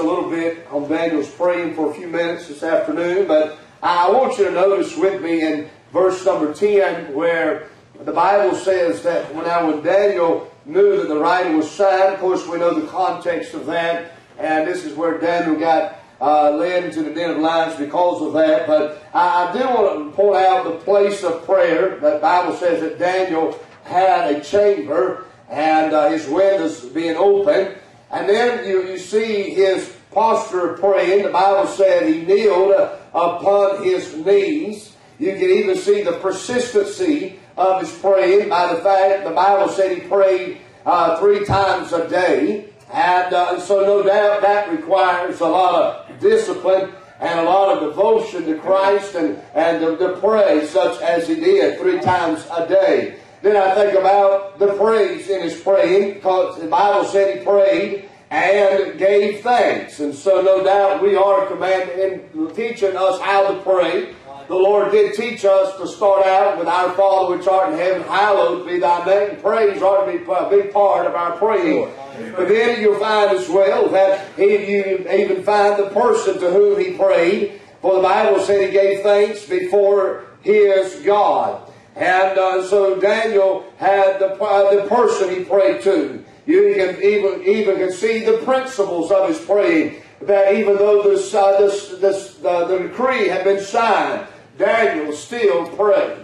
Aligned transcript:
A 0.00 0.02
little 0.02 0.30
bit 0.30 0.66
on 0.70 0.88
Daniel's 0.88 1.28
praying 1.28 1.74
for 1.74 1.90
a 1.90 1.94
few 1.94 2.06
minutes 2.06 2.48
this 2.48 2.62
afternoon, 2.62 3.28
but 3.28 3.58
I 3.82 4.10
want 4.10 4.38
you 4.38 4.46
to 4.46 4.50
notice 4.50 4.96
with 4.96 5.22
me 5.22 5.42
in 5.42 5.68
verse 5.92 6.24
number 6.24 6.54
10 6.54 7.14
where 7.14 7.68
the 8.02 8.12
Bible 8.12 8.56
says 8.56 9.02
that 9.02 9.34
when, 9.34 9.44
now 9.44 9.70
when 9.70 9.82
Daniel 9.82 10.50
knew 10.64 10.96
that 10.96 11.08
the 11.08 11.18
writing 11.18 11.58
was 11.58 11.70
signed, 11.70 12.14
of 12.14 12.20
course 12.20 12.46
we 12.46 12.58
know 12.58 12.72
the 12.72 12.86
context 12.88 13.52
of 13.52 13.66
that, 13.66 14.12
and 14.38 14.66
this 14.66 14.84
is 14.84 14.96
where 14.96 15.18
Daniel 15.18 15.60
got 15.60 15.98
uh, 16.20 16.50
led 16.52 16.84
into 16.84 17.02
the 17.02 17.10
den 17.10 17.30
of 17.30 17.38
lions 17.38 17.76
because 17.78 18.22
of 18.22 18.32
that. 18.32 18.66
But 18.66 19.02
I, 19.12 19.48
I 19.48 19.52
do 19.52 19.60
want 19.60 20.10
to 20.10 20.16
point 20.16 20.36
out 20.36 20.64
the 20.64 20.76
place 20.84 21.22
of 21.22 21.44
prayer. 21.44 21.98
The 21.98 22.18
Bible 22.20 22.54
says 22.54 22.80
that 22.80 22.98
Daniel 22.98 23.58
had 23.84 24.34
a 24.34 24.40
chamber 24.40 25.26
and 25.48 25.92
uh, 25.92 26.08
his 26.08 26.26
windows 26.28 26.84
being 26.86 27.16
open. 27.16 27.74
And 28.10 28.28
then 28.28 28.68
you, 28.68 28.88
you 28.88 28.98
see 28.98 29.50
his 29.50 29.96
posture 30.10 30.74
of 30.74 30.80
praying. 30.80 31.24
The 31.24 31.30
Bible 31.30 31.66
said 31.68 32.06
he 32.08 32.22
kneeled 32.22 32.72
uh, 32.72 32.96
upon 33.14 33.84
his 33.84 34.16
knees. 34.16 34.96
You 35.18 35.32
can 35.32 35.50
even 35.50 35.76
see 35.76 36.02
the 36.02 36.12
persistency 36.12 37.38
of 37.56 37.80
his 37.80 37.92
praying 37.98 38.48
by 38.48 38.72
the 38.72 38.80
fact 38.80 39.24
the 39.24 39.30
Bible 39.30 39.68
said 39.68 39.96
he 39.96 40.08
prayed 40.08 40.58
uh, 40.86 41.18
three 41.20 41.44
times 41.44 41.92
a 41.92 42.08
day. 42.08 42.70
And 42.92 43.32
uh, 43.32 43.60
so 43.60 43.82
no 43.82 44.02
doubt 44.02 44.42
that 44.42 44.70
requires 44.70 45.40
a 45.40 45.46
lot 45.46 45.74
of 45.74 46.20
discipline 46.20 46.92
and 47.20 47.38
a 47.38 47.42
lot 47.44 47.76
of 47.76 47.88
devotion 47.88 48.46
to 48.46 48.58
Christ 48.58 49.14
and, 49.14 49.38
and 49.54 49.80
to, 49.80 49.96
to 49.98 50.16
pray 50.20 50.66
such 50.66 51.00
as 51.02 51.28
he 51.28 51.36
did 51.36 51.78
three 51.78 52.00
times 52.00 52.44
a 52.50 52.66
day. 52.66 53.20
Then 53.42 53.56
I 53.56 53.74
think 53.74 53.98
about 53.98 54.58
the 54.58 54.74
praise 54.74 55.28
in 55.28 55.42
his 55.42 55.60
praying, 55.60 56.14
because 56.14 56.60
the 56.60 56.66
Bible 56.66 57.04
said 57.04 57.38
he 57.38 57.44
prayed 57.44 58.09
and 58.30 58.96
gave 58.98 59.40
thanks. 59.40 60.00
And 60.00 60.14
so 60.14 60.40
no 60.40 60.62
doubt 60.62 61.02
we 61.02 61.16
are 61.16 61.46
commanded 61.46 61.98
in 61.98 62.54
teaching 62.54 62.96
us 62.96 63.20
how 63.20 63.52
to 63.52 63.60
pray. 63.62 64.14
The 64.46 64.56
Lord 64.56 64.90
did 64.90 65.14
teach 65.14 65.44
us 65.44 65.76
to 65.76 65.86
start 65.86 66.26
out 66.26 66.58
with 66.58 66.66
our 66.66 66.90
Father 66.94 67.36
which 67.36 67.46
art 67.46 67.72
in 67.72 67.78
heaven, 67.78 68.02
hallowed 68.02 68.66
be 68.66 68.80
thy 68.80 69.04
name. 69.04 69.40
Praise 69.40 69.80
ought 69.80 70.06
to 70.06 70.18
be 70.18 70.24
a 70.24 70.50
big 70.50 70.72
part 70.72 71.06
of 71.06 71.14
our 71.14 71.36
praying. 71.36 71.92
But 72.36 72.48
then 72.48 72.80
you'll 72.80 72.98
find 72.98 73.36
as 73.36 73.48
well 73.48 73.88
that 73.90 74.36
he, 74.36 74.72
you 74.72 75.06
even 75.08 75.42
find 75.44 75.78
the 75.78 75.90
person 75.90 76.40
to 76.40 76.50
whom 76.50 76.80
he 76.80 76.96
prayed. 76.96 77.60
For 77.80 77.94
the 77.94 78.02
Bible 78.02 78.40
said 78.40 78.66
he 78.66 78.72
gave 78.72 79.02
thanks 79.02 79.46
before 79.46 80.26
his 80.42 80.96
God. 81.04 81.70
And 81.94 82.38
uh, 82.38 82.66
so 82.66 82.98
Daniel 83.00 83.72
had 83.78 84.18
the, 84.18 84.34
uh, 84.34 84.82
the 84.82 84.88
person 84.88 85.30
he 85.30 85.44
prayed 85.44 85.82
to. 85.82 86.24
You 86.46 86.74
can 86.74 87.02
even, 87.02 87.42
even 87.42 87.76
can 87.76 87.92
see 87.92 88.24
the 88.24 88.38
principles 88.38 89.10
of 89.10 89.28
his 89.28 89.38
praying. 89.38 90.02
That 90.22 90.54
even 90.54 90.76
though 90.76 91.02
this, 91.02 91.34
uh, 91.34 91.58
this, 91.58 91.88
this, 91.98 92.44
uh, 92.44 92.66
the 92.66 92.78
decree 92.78 93.28
had 93.28 93.44
been 93.44 93.60
signed, 93.60 94.26
Daniel 94.58 95.12
still 95.12 95.66
prayed. 95.68 96.18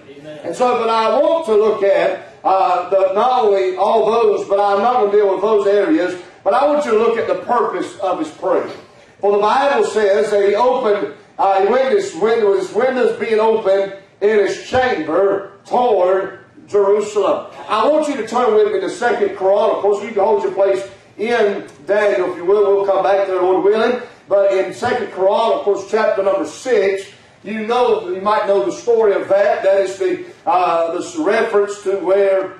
And 0.44 0.54
so, 0.54 0.78
but 0.78 0.90
I 0.90 1.18
want 1.18 1.46
to 1.46 1.54
look 1.54 1.82
at 1.82 2.34
uh, 2.44 2.90
the, 2.90 3.12
not 3.14 3.44
only 3.44 3.76
all 3.76 4.10
those, 4.10 4.46
but 4.48 4.60
I'm 4.60 4.82
not 4.82 4.94
going 4.94 5.12
to 5.12 5.16
deal 5.16 5.32
with 5.32 5.40
those 5.40 5.66
areas, 5.66 6.20
but 6.44 6.52
I 6.54 6.66
want 6.66 6.84
you 6.84 6.92
to 6.92 6.98
look 6.98 7.16
at 7.16 7.26
the 7.26 7.42
purpose 7.44 7.98
of 7.98 8.18
his 8.18 8.30
prayer. 8.30 8.68
For 9.20 9.32
the 9.32 9.38
Bible 9.38 9.84
says 9.84 10.30
that 10.30 10.48
he 10.48 10.54
opened, 10.54 11.14
uh, 11.38 11.62
he 11.62 11.68
went 11.68 11.92
his 11.94 12.14
windows, 12.14 12.68
his 12.68 12.76
windows 12.76 13.18
being 13.18 13.40
open 13.40 13.94
in 14.20 14.38
his 14.38 14.68
chamber 14.68 15.52
toward 15.64 16.45
Jerusalem. 16.66 17.52
I 17.68 17.88
want 17.88 18.08
you 18.08 18.16
to 18.16 18.26
turn 18.26 18.54
with 18.54 18.72
me 18.72 18.80
to 18.80 18.90
Second 18.90 19.36
Chronicles. 19.36 20.02
You 20.02 20.10
can 20.10 20.22
hold 20.22 20.42
your 20.42 20.52
place 20.52 20.88
in 21.18 21.66
Daniel, 21.86 22.30
if 22.32 22.36
you 22.36 22.44
will. 22.44 22.76
We'll 22.76 22.86
come 22.86 23.02
back 23.02 23.26
there, 23.26 23.40
Lord 23.40 23.64
willing. 23.64 24.02
But 24.28 24.52
in 24.52 24.74
Second 24.74 25.12
Chronicles, 25.12 25.90
chapter 25.90 26.22
number 26.22 26.46
six, 26.46 27.08
you 27.44 27.66
know, 27.66 28.08
you 28.08 28.20
might 28.20 28.46
know 28.46 28.66
the 28.66 28.72
story 28.72 29.14
of 29.14 29.28
that. 29.28 29.62
That 29.62 29.80
is 29.80 29.98
the 29.98 30.24
uh, 30.44 30.92
this 30.94 31.16
reference 31.16 31.82
to 31.84 31.98
where 31.98 32.54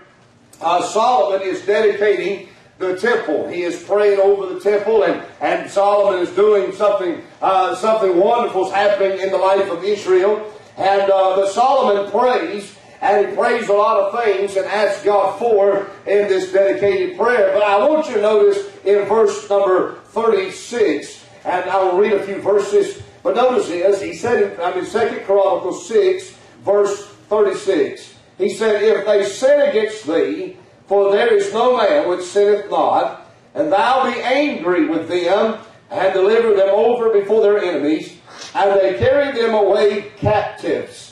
uh, 0.61 0.83
Solomon 0.83 1.43
is 1.47 1.67
dedicating 1.67 2.49
the 2.79 2.97
temple. 2.97 3.49
He 3.49 3.63
is 3.63 3.83
praying 3.83 4.21
over 4.21 4.53
the 4.53 4.61
temple, 4.61 5.03
and, 5.03 5.25
and 5.41 5.69
Solomon 5.69 6.21
is 6.21 6.31
doing 6.31 6.73
something 6.73 7.23
uh, 7.43 7.75
something 7.75 8.17
wonderful 8.17 8.67
is 8.67 8.73
happening 8.73 9.19
in 9.19 9.31
the 9.31 9.39
life 9.39 9.71
of 9.71 9.83
Israel. 9.83 10.53
And 10.77 11.11
uh, 11.11 11.37
the 11.37 11.49
Solomon 11.49 12.11
prays, 12.11 12.76
and 13.07 13.29
he 13.29 13.37
prays 13.37 13.69
a 13.69 13.73
lot 13.73 14.01
of 14.01 14.25
things 14.25 14.57
and 14.57 14.67
asks 14.67 15.05
God 15.05 15.39
for 15.39 15.89
in 16.07 16.27
this 16.27 16.53
dedicated 16.53 17.17
prayer. 17.17 17.53
But 17.53 17.63
I 17.63 17.79
want 17.89 18.09
you 18.09 18.15
to 18.15 18.21
notice 18.21 18.69
in 18.85 19.05
verse 19.07 19.49
number 19.49 19.95
36, 20.07 21.25
and 21.45 21.71
I 21.71 21.83
will 21.85 21.99
read 21.99 22.15
a 22.15 22.23
few 22.25 22.41
verses. 22.41 23.01
But 23.23 23.37
notice 23.37 23.69
this, 23.69 24.03
he 24.03 24.15
said, 24.15 24.43
in, 24.43 24.61
I 24.61 24.75
mean, 24.75 24.85
2 24.85 25.23
Chronicles 25.25 25.87
6, 25.89 26.37
verse 26.65 27.07
36. 27.29 28.15
He 28.39 28.53
said, 28.53 28.83
If 28.83 29.07
they 29.07 29.25
sin 29.25 29.69
against 29.69 30.05
thee, 30.07 30.57
for 30.89 31.13
there 31.13 31.33
is 31.33 31.53
no 31.53 31.77
man 31.77 32.09
which 32.09 32.25
sinneth 32.25 32.69
not, 32.71 33.31
and 33.55 33.73
thou 33.73 34.11
be 34.11 34.21
angry 34.21 34.89
with 34.89 35.09
them, 35.09 35.59
and 35.91 36.13
deliver 36.13 36.55
them 36.55 36.71
over 36.71 37.11
before 37.11 37.41
their 37.41 37.59
enemies, 37.59 38.19
and 38.55 38.81
they 38.81 38.99
carry 38.99 39.33
them 39.33 39.55
away 39.55 40.11
captives. 40.17 41.06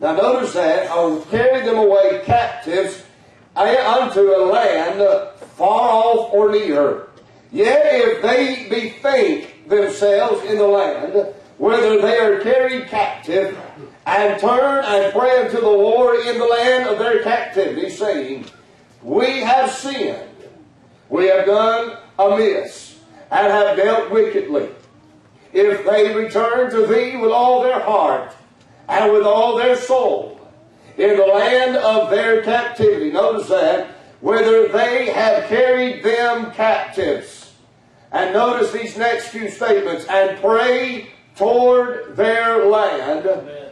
Now 0.00 0.14
notice 0.16 0.52
that, 0.54 0.90
I 0.90 1.04
will 1.04 1.20
carry 1.22 1.64
them 1.64 1.76
away 1.76 2.22
captives 2.24 3.02
unto 3.56 4.20
a 4.20 4.42
land 4.50 4.98
far 5.56 5.90
off 5.90 6.32
or 6.32 6.50
near. 6.50 7.08
Yet 7.52 7.80
if 7.84 8.22
they 8.22 8.68
bethink 8.68 9.68
themselves 9.68 10.44
in 10.44 10.58
the 10.58 10.66
land, 10.66 11.34
whether 11.58 12.00
they 12.00 12.18
are 12.18 12.40
carried 12.40 12.88
captive, 12.88 13.56
and 14.06 14.40
turn 14.40 14.84
and 14.84 15.12
pray 15.12 15.44
unto 15.44 15.60
the 15.60 15.68
Lord 15.68 16.26
in 16.26 16.38
the 16.38 16.44
land 16.44 16.88
of 16.88 16.98
their 16.98 17.22
captivity, 17.22 17.88
saying, 17.88 18.46
We 19.02 19.40
have 19.40 19.70
sinned, 19.70 20.28
we 21.08 21.26
have 21.26 21.46
done 21.46 21.96
amiss, 22.18 22.98
and 23.30 23.46
have 23.46 23.76
dealt 23.76 24.10
wickedly. 24.10 24.68
If 25.52 25.86
they 25.86 26.12
return 26.14 26.70
to 26.72 26.86
thee 26.86 27.16
with 27.16 27.30
all 27.30 27.62
their 27.62 27.80
heart 27.80 28.34
and 28.88 29.12
with 29.12 29.24
all 29.24 29.56
their 29.56 29.76
soul 29.76 30.40
in 30.96 31.16
the 31.16 31.26
land 31.26 31.76
of 31.76 32.10
their 32.10 32.42
captivity, 32.42 33.10
notice 33.10 33.48
that, 33.48 33.88
whether 34.20 34.68
they 34.68 35.06
have 35.06 35.48
carried 35.48 36.02
them 36.04 36.50
captives. 36.52 37.52
And 38.12 38.32
notice 38.32 38.70
these 38.70 38.96
next 38.96 39.28
few 39.28 39.50
statements, 39.50 40.06
and 40.06 40.38
pray 40.40 41.10
toward 41.34 42.16
their 42.16 42.66
land, 42.66 43.24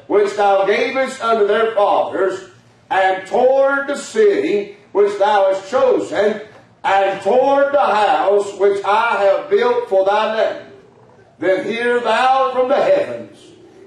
which 0.09 0.35
thou 0.35 0.67
gavest 0.67 1.23
unto 1.23 1.47
their 1.47 1.75
fathers, 1.75 2.51
and 2.91 3.27
toward 3.29 3.87
the 3.87 3.97
city 3.97 4.77
which 4.91 5.17
thou 5.19 5.53
hast 5.53 5.71
chosen, 5.71 6.43
and 6.85 7.23
toward 7.23 7.73
the 7.73 7.79
house 7.79 8.53
which 8.59 8.85
I 8.85 9.23
have 9.23 9.49
built 9.49 9.89
for 9.89 10.05
thy 10.05 10.37
name. 10.37 10.73
Then 11.39 11.65
hear 11.65 12.01
thou 12.01 12.53
from 12.53 12.69
the 12.69 12.83
heavens, 12.83 13.39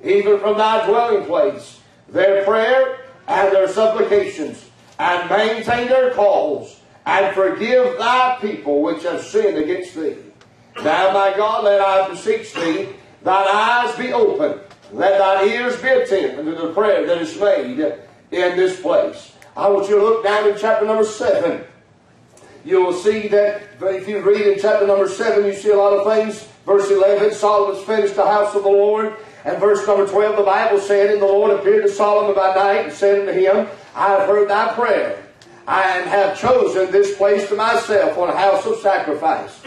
even 0.05 0.39
from 0.39 0.57
thy 0.57 0.85
dwelling 0.85 1.25
place, 1.25 1.81
their 2.09 2.45
prayer 2.45 2.99
and 3.27 3.51
their 3.51 3.67
supplications, 3.67 4.69
and 4.99 5.29
maintain 5.29 5.87
their 5.87 6.13
cause, 6.13 6.79
and 7.05 7.35
forgive 7.35 7.97
thy 7.97 8.37
people 8.39 8.81
which 8.81 9.03
have 9.03 9.21
sinned 9.21 9.57
against 9.57 9.95
thee. 9.95 10.15
Now, 10.77 11.11
my 11.11 11.33
God, 11.35 11.63
let 11.63 11.81
I 11.81 12.07
beseech 12.07 12.53
thee, 12.53 12.89
thine 13.23 13.47
eyes 13.47 13.95
be 13.97 14.13
open, 14.13 14.59
let 14.91 15.17
thine 15.17 15.49
ears 15.49 15.81
be 15.81 15.87
attentive 15.87 16.45
to 16.45 16.51
the 16.51 16.73
prayer 16.73 17.05
that 17.07 17.17
is 17.17 17.39
made 17.39 17.79
in 17.79 18.57
this 18.57 18.79
place. 18.79 19.33
I 19.57 19.67
want 19.69 19.89
you 19.89 19.95
to 19.97 20.03
look 20.03 20.23
down 20.23 20.49
in 20.49 20.57
chapter 20.57 20.85
number 20.85 21.05
7. 21.05 21.63
You 22.63 22.83
will 22.83 22.93
see 22.93 23.27
that 23.29 23.61
if 23.81 24.07
you 24.07 24.19
read 24.19 24.41
in 24.41 24.59
chapter 24.59 24.85
number 24.85 25.07
7, 25.07 25.45
you 25.45 25.53
see 25.53 25.71
a 25.71 25.77
lot 25.77 25.93
of 25.93 26.05
things. 26.13 26.47
Verse 26.65 26.89
11, 26.89 27.33
Solomon's 27.33 27.83
finished 27.85 28.15
the 28.15 28.25
house 28.25 28.55
of 28.55 28.63
the 28.63 28.69
Lord. 28.69 29.15
And 29.45 29.59
verse 29.59 29.85
number 29.85 30.07
12, 30.07 30.37
the 30.37 30.43
Bible 30.43 30.79
said, 30.79 31.11
And 31.11 31.21
the 31.21 31.27
Lord 31.27 31.51
appeared 31.51 31.83
to 31.83 31.91
Solomon 31.91 32.35
by 32.35 32.55
night 32.55 32.85
and 32.85 32.93
said 32.93 33.19
unto 33.19 33.39
him, 33.39 33.67
I 33.95 34.09
have 34.09 34.27
heard 34.27 34.49
thy 34.49 34.73
prayer. 34.73 35.21
and 35.67 36.07
have 36.07 36.37
chosen 36.37 36.91
this 36.91 37.15
place 37.17 37.47
to 37.49 37.55
myself 37.55 38.13
for 38.13 38.29
a 38.29 38.37
house 38.37 38.65
of 38.67 38.77
sacrifice. 38.77 39.61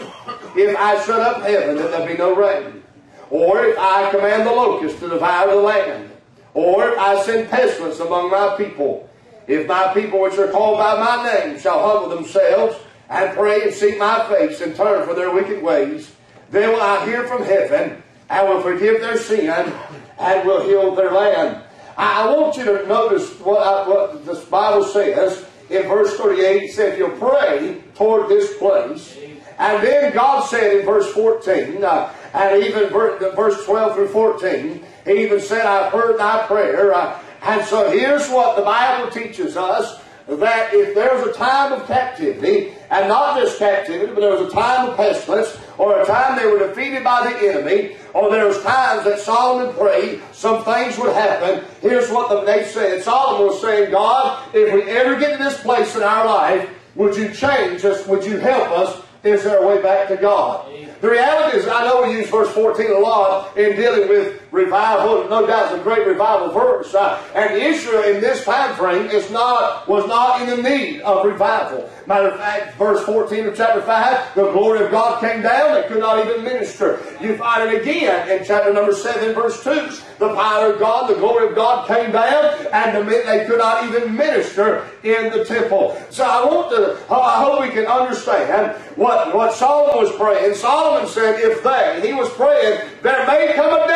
If 0.55 0.77
I 0.77 1.03
shut 1.03 1.19
up 1.19 1.41
heaven, 1.41 1.75
that 1.75 1.91
there 1.91 2.07
be 2.07 2.17
no 2.17 2.35
rain. 2.35 2.83
Or 3.29 3.65
if 3.65 3.77
I 3.77 4.09
command 4.09 4.47
the 4.47 4.51
locust 4.51 4.99
to 4.99 5.09
devour 5.09 5.49
the 5.49 5.61
land. 5.61 6.11
Or 6.53 6.89
if 6.89 6.97
I 6.97 7.21
send 7.23 7.49
pestilence 7.49 7.99
among 7.99 8.31
my 8.31 8.55
people. 8.57 9.09
If 9.47 9.67
my 9.67 9.93
people 9.93 10.21
which 10.21 10.37
are 10.37 10.51
called 10.51 10.77
by 10.77 10.99
my 10.99 11.33
name 11.33 11.59
shall 11.59 11.81
humble 11.85 12.15
themselves 12.15 12.77
and 13.09 13.35
pray 13.35 13.63
and 13.63 13.73
seek 13.73 13.97
my 13.97 14.25
face 14.29 14.61
and 14.61 14.75
turn 14.75 15.05
from 15.05 15.15
their 15.15 15.31
wicked 15.31 15.61
ways, 15.61 16.11
then 16.49 16.69
will 16.69 16.81
I 16.81 17.05
hear 17.05 17.27
from 17.27 17.43
heaven 17.43 18.03
and 18.29 18.47
will 18.47 18.61
forgive 18.61 19.01
their 19.01 19.17
sin 19.17 19.73
and 20.19 20.47
will 20.47 20.63
heal 20.63 20.95
their 20.95 21.11
land. 21.11 21.63
I 21.97 22.33
want 22.33 22.55
you 22.55 22.65
to 22.65 22.87
notice 22.87 23.29
what, 23.39 23.61
I, 23.61 23.87
what 23.87 24.25
this 24.25 24.45
Bible 24.45 24.85
says 24.85 25.45
in 25.69 25.83
verse 25.83 26.15
38. 26.15 26.63
It 26.63 26.73
said, 26.73 26.97
You'll 26.97 27.17
pray 27.17 27.83
toward 27.95 28.29
this 28.29 28.57
place. 28.57 29.17
And 29.57 29.85
then 29.85 30.13
God 30.13 30.45
said 30.45 30.77
in 30.77 30.85
verse 30.85 31.11
14, 31.11 31.83
uh, 31.83 32.13
and 32.33 32.63
even 32.63 32.89
verse 32.89 33.65
12 33.65 33.95
through 33.95 34.07
14, 34.07 34.85
He 35.05 35.23
even 35.23 35.41
said, 35.41 35.65
I've 35.65 35.91
heard 35.91 36.17
thy 36.17 36.47
prayer. 36.47 36.93
Uh, 36.93 37.19
and 37.41 37.65
so 37.65 37.91
here's 37.91 38.29
what 38.29 38.55
the 38.55 38.61
Bible 38.61 39.11
teaches 39.11 39.57
us 39.57 40.01
that 40.27 40.73
if 40.73 40.93
there's 40.93 41.27
a 41.27 41.33
time 41.33 41.73
of 41.73 41.85
captivity, 41.87 42.73
and 42.91 43.07
not 43.07 43.39
just 43.39 43.57
captivity, 43.57 44.13
but 44.13 44.21
there 44.21 44.31
was 44.31 44.51
a 44.51 44.55
time 44.55 44.89
of 44.89 44.95
pestilence, 44.97 45.57
or 45.77 45.99
a 45.99 46.05
time 46.05 46.37
they 46.37 46.45
were 46.45 46.59
defeated 46.59 47.03
by 47.03 47.29
the 47.29 47.49
enemy, 47.49 47.95
or 48.13 48.29
there 48.29 48.47
was 48.47 48.61
times 48.63 49.03
that 49.05 49.19
Solomon 49.19 49.73
prayed, 49.75 50.21
some 50.31 50.63
things 50.63 50.97
would 50.97 51.13
happen. 51.13 51.63
Here's 51.81 52.09
what 52.09 52.29
the, 52.29 52.41
they 52.41 52.65
said. 52.65 53.03
Solomon 53.03 53.47
was 53.47 53.61
saying, 53.61 53.91
God, 53.91 54.43
if 54.53 54.73
we 54.73 54.83
ever 54.83 55.19
get 55.19 55.37
to 55.37 55.43
this 55.43 55.59
place 55.61 55.95
in 55.95 56.03
our 56.03 56.25
life, 56.25 56.69
would 56.95 57.15
you 57.15 57.29
change 57.33 57.85
us? 57.85 58.05
Would 58.07 58.25
you 58.25 58.37
help 58.37 58.69
us? 58.71 59.01
Is 59.23 59.43
there 59.43 59.61
a 59.61 59.67
way 59.67 59.81
back 59.81 60.07
to 60.07 60.15
God? 60.15 60.71
The 61.01 61.09
reality 61.09 61.57
is, 61.57 61.67
I 61.67 61.85
know 61.85 62.03
we 62.03 62.13
use 62.13 62.29
verse 62.29 62.49
14 62.53 62.91
a 62.91 62.99
lot 62.99 63.57
in 63.57 63.75
dealing 63.75 64.07
with 64.07 64.41
revival. 64.51 65.27
No 65.29 65.45
doubt 65.45 65.71
it's 65.71 65.79
a 65.79 65.83
great 65.83 66.07
revival 66.07 66.51
verse. 66.51 66.93
Uh, 66.93 67.21
and 67.35 67.55
Israel 67.55 68.03
in 68.03 68.21
this 68.21 68.43
time 68.43 68.75
frame 68.75 69.07
is 69.07 69.29
not, 69.31 69.87
was 69.87 70.07
not 70.07 70.41
in 70.41 70.49
the 70.49 70.69
need 70.69 71.01
of 71.01 71.25
revival. 71.25 71.89
Matter 72.07 72.29
of 72.29 72.39
fact, 72.39 72.75
verse 72.77 73.03
14 73.05 73.47
of 73.47 73.55
chapter 73.55 73.81
5, 73.81 74.35
the 74.35 74.51
glory 74.51 74.83
of 74.83 74.91
God 74.91 75.21
came 75.21 75.41
down. 75.41 75.75
They 75.75 75.87
could 75.87 75.99
not 75.99 76.25
even 76.25 76.43
minister. 76.43 76.99
You 77.21 77.37
find 77.37 77.69
it 77.69 77.81
again 77.81 78.29
in 78.29 78.45
chapter 78.45 78.73
number 78.73 78.93
7, 78.93 79.33
verse 79.35 79.63
2. 79.63 79.89
The 80.19 80.33
power 80.35 80.73
of 80.73 80.79
God, 80.79 81.09
the 81.09 81.15
glory 81.15 81.47
of 81.47 81.55
God 81.55 81.87
came 81.87 82.11
down, 82.11 82.67
and 82.73 83.07
they 83.07 83.45
could 83.45 83.59
not 83.59 83.85
even 83.85 84.15
minister 84.15 84.85
in 85.03 85.31
the 85.31 85.45
temple. 85.45 86.01
So 86.09 86.25
I 86.25 86.45
want 86.45 86.71
to, 86.71 86.97
I 87.13 87.43
hope 87.43 87.61
we 87.61 87.69
can 87.69 87.85
understand 87.85 88.75
what, 88.95 89.33
what 89.33 89.53
Solomon 89.53 90.03
was 90.03 90.13
praying. 90.17 90.55
Solomon 90.55 91.07
said, 91.07 91.39
if 91.39 91.63
they, 91.63 92.01
he 92.05 92.13
was 92.13 92.29
praying, 92.33 92.81
there 93.01 93.25
may 93.27 93.53
come 93.53 93.73
a 93.73 93.87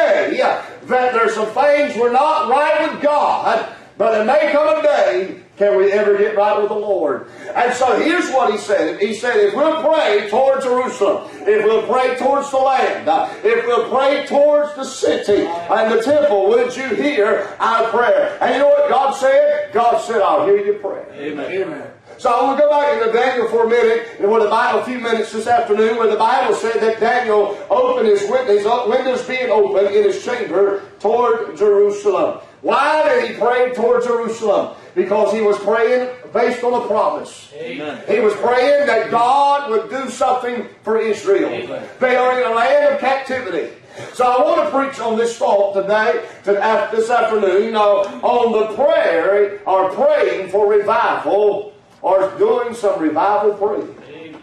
that 0.44 1.14
there's 1.14 1.36
some 1.36 1.48
things 1.48 1.96
we're 1.98 2.12
not 2.12 2.50
right 2.50 2.92
with 2.92 3.02
God, 3.02 3.76
but 3.98 4.12
there 4.12 4.26
may 4.26 4.52
come 4.52 4.80
a 4.80 4.82
day 4.82 5.44
can 5.58 5.78
we 5.78 5.92
ever 5.92 6.18
get 6.18 6.36
right 6.36 6.60
with 6.60 6.70
the 6.70 6.76
Lord? 6.76 7.28
And 7.54 7.74
so 7.76 8.00
here's 8.00 8.30
what 8.32 8.52
he 8.52 8.58
said. 8.58 9.00
He 9.00 9.14
said, 9.14 9.38
if 9.38 9.54
we'll 9.54 9.84
pray 9.84 10.28
towards 10.30 10.66
Jerusalem, 10.66 11.30
if 11.42 11.64
we'll 11.64 11.86
pray 11.86 12.18
towards 12.18 12.50
the 12.50 12.58
land, 12.58 13.08
if 13.44 13.66
we'll 13.66 13.88
pray 13.90 14.26
towards 14.26 14.76
the 14.76 14.84
city 14.84 15.46
and 15.46 15.92
the 15.92 16.02
temple, 16.02 16.48
would 16.50 16.76
you 16.76 16.96
hear 16.96 17.56
our 17.60 17.88
prayer? 17.90 18.36
And 18.42 18.56
you 18.56 18.62
know 18.62 18.70
what 18.70 18.90
God 18.90 19.12
said? 19.12 19.72
God 19.74 20.00
said, 20.00 20.22
I'll 20.22 20.46
hear 20.46 20.58
your 20.58 20.80
prayer. 20.80 21.08
Amen. 21.14 21.52
Amen. 21.52 21.93
So 22.18 22.30
I 22.30 22.44
want 22.44 22.58
to 22.58 22.64
go 22.64 22.70
back 22.70 23.02
into 23.02 23.12
Daniel 23.12 23.48
for 23.50 23.66
a 23.66 23.70
minute, 23.70 24.20
and 24.20 24.30
where 24.30 24.42
the 24.42 24.50
Bible, 24.50 24.80
a 24.80 24.86
few 24.86 25.00
minutes 25.00 25.32
this 25.32 25.48
afternoon, 25.48 25.98
where 25.98 26.10
the 26.10 26.18
Bible 26.18 26.56
said 26.56 26.82
that 26.82 27.00
Daniel 27.00 27.58
opened 27.70 28.08
his 28.08 28.30
windows, 28.30 28.66
windows 28.88 29.28
being 29.28 29.50
open 29.50 29.88
in 29.88 30.04
his 30.04 30.24
chamber 30.24 30.84
toward 31.00 31.58
Jerusalem. 31.58 32.40
Why 32.62 33.04
did 33.10 33.30
he 33.30 33.38
pray 33.38 33.74
toward 33.74 34.04
Jerusalem? 34.04 34.76
Because 34.96 35.34
he 35.34 35.42
was 35.42 35.58
praying 35.60 36.16
based 36.32 36.64
on 36.64 36.82
a 36.82 36.88
promise. 36.88 37.52
Amen. 37.56 38.02
He 38.08 38.20
was 38.22 38.34
praying 38.36 38.88
that 38.88 39.12
God 39.12 39.70
would 39.70 39.90
do 39.90 40.10
something 40.10 40.68
for 40.84 40.98
Israel. 40.98 41.50
Amen. 41.50 41.86
They 42.00 42.16
are 42.16 42.42
in 42.42 42.48
a 42.50 42.56
land 42.56 42.94
of 42.94 43.02
captivity. 43.02 43.74
So 44.14 44.26
I 44.26 44.42
want 44.42 44.64
to 44.64 44.76
preach 44.76 45.00
on 45.00 45.18
this 45.18 45.38
thought 45.38 45.74
today, 45.74 46.26
this 46.46 47.10
afternoon, 47.10 47.76
uh, 47.76 47.82
on 47.82 48.52
the 48.54 48.76
prayer 48.76 49.60
or 49.66 49.92
praying 49.92 50.50
for 50.50 50.72
revival 50.72 51.73
or 52.04 52.30
doing 52.38 52.76
some 52.76 53.02
revival 53.02 53.54
praying. 53.56 54.38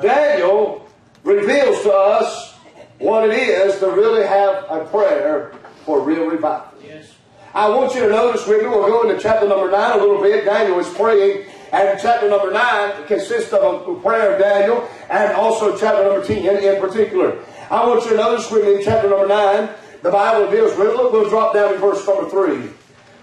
Daniel 0.00 0.88
reveals 1.24 1.82
to 1.82 1.92
us 1.92 2.54
what 2.98 3.28
it 3.28 3.36
is 3.36 3.78
to 3.80 3.88
really 3.88 4.26
have 4.26 4.64
a 4.70 4.86
prayer 4.86 5.52
for 5.84 6.00
real 6.00 6.26
revival. 6.26 6.72
Yes. 6.82 7.12
I 7.52 7.68
want 7.68 7.94
you 7.94 8.00
to 8.02 8.08
notice 8.08 8.46
with 8.46 8.62
me, 8.62 8.68
we'll 8.68 8.86
go 8.86 9.08
into 9.08 9.20
chapter 9.20 9.48
number 9.48 9.70
9 9.70 9.98
a 9.98 10.00
little 10.00 10.22
bit. 10.22 10.44
Daniel 10.44 10.78
is 10.78 10.88
praying, 10.94 11.46
and 11.72 11.98
chapter 12.00 12.28
number 12.28 12.52
9 12.52 13.06
consists 13.06 13.52
of 13.52 13.88
a 13.88 14.00
prayer 14.00 14.34
of 14.34 14.40
Daniel 14.40 14.88
and 15.10 15.32
also 15.32 15.76
chapter 15.76 16.04
number 16.04 16.24
10 16.24 16.62
in 16.62 16.80
particular. 16.80 17.38
I 17.70 17.86
want 17.86 18.04
you 18.04 18.10
to 18.10 18.16
notice 18.16 18.50
with 18.50 18.64
me 18.64 18.76
in 18.76 18.84
chapter 18.84 19.10
number 19.10 19.26
9, 19.26 19.68
the 20.02 20.10
Bible 20.10 20.50
deals 20.50 20.76
with, 20.78 20.94
look, 20.94 21.12
we'll 21.12 21.28
drop 21.28 21.54
down 21.54 21.72
to 21.72 21.78
verse 21.78 22.06
number 22.06 22.30
3. 22.30 22.70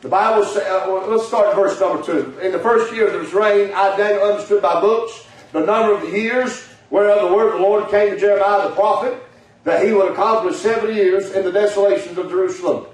The 0.04 0.10
Bible 0.10 0.44
says, 0.44 0.64
uh, 0.64 0.84
well, 0.90 1.10
let's 1.10 1.30
start 1.30 1.56
verse 1.56 1.80
number 1.80 2.04
2. 2.04 2.40
In 2.40 2.52
the 2.52 2.60
first 2.60 2.94
year 2.94 3.08
of 3.08 3.22
his 3.22 3.34
reign, 3.34 3.72
I, 3.74 3.96
Daniel, 3.96 4.32
understood 4.32 4.62
by 4.62 4.82
books 4.82 5.26
the 5.54 5.62
number 5.62 5.96
of 5.96 6.02
the 6.02 6.10
years 6.10 6.68
whereof 6.90 7.30
the 7.30 7.34
word 7.34 7.54
of 7.54 7.62
the 7.62 7.66
Lord 7.66 7.90
came 7.90 8.10
to 8.12 8.20
Jeremiah 8.20 8.68
the 8.68 8.76
prophet, 8.76 9.18
that 9.64 9.86
he 9.86 9.94
would 9.94 10.12
accomplish 10.12 10.58
70 10.58 10.94
years 10.94 11.32
in 11.32 11.46
the 11.46 11.54
desolations 11.54 12.18
of 12.18 12.30
Jerusalem. 12.30 12.88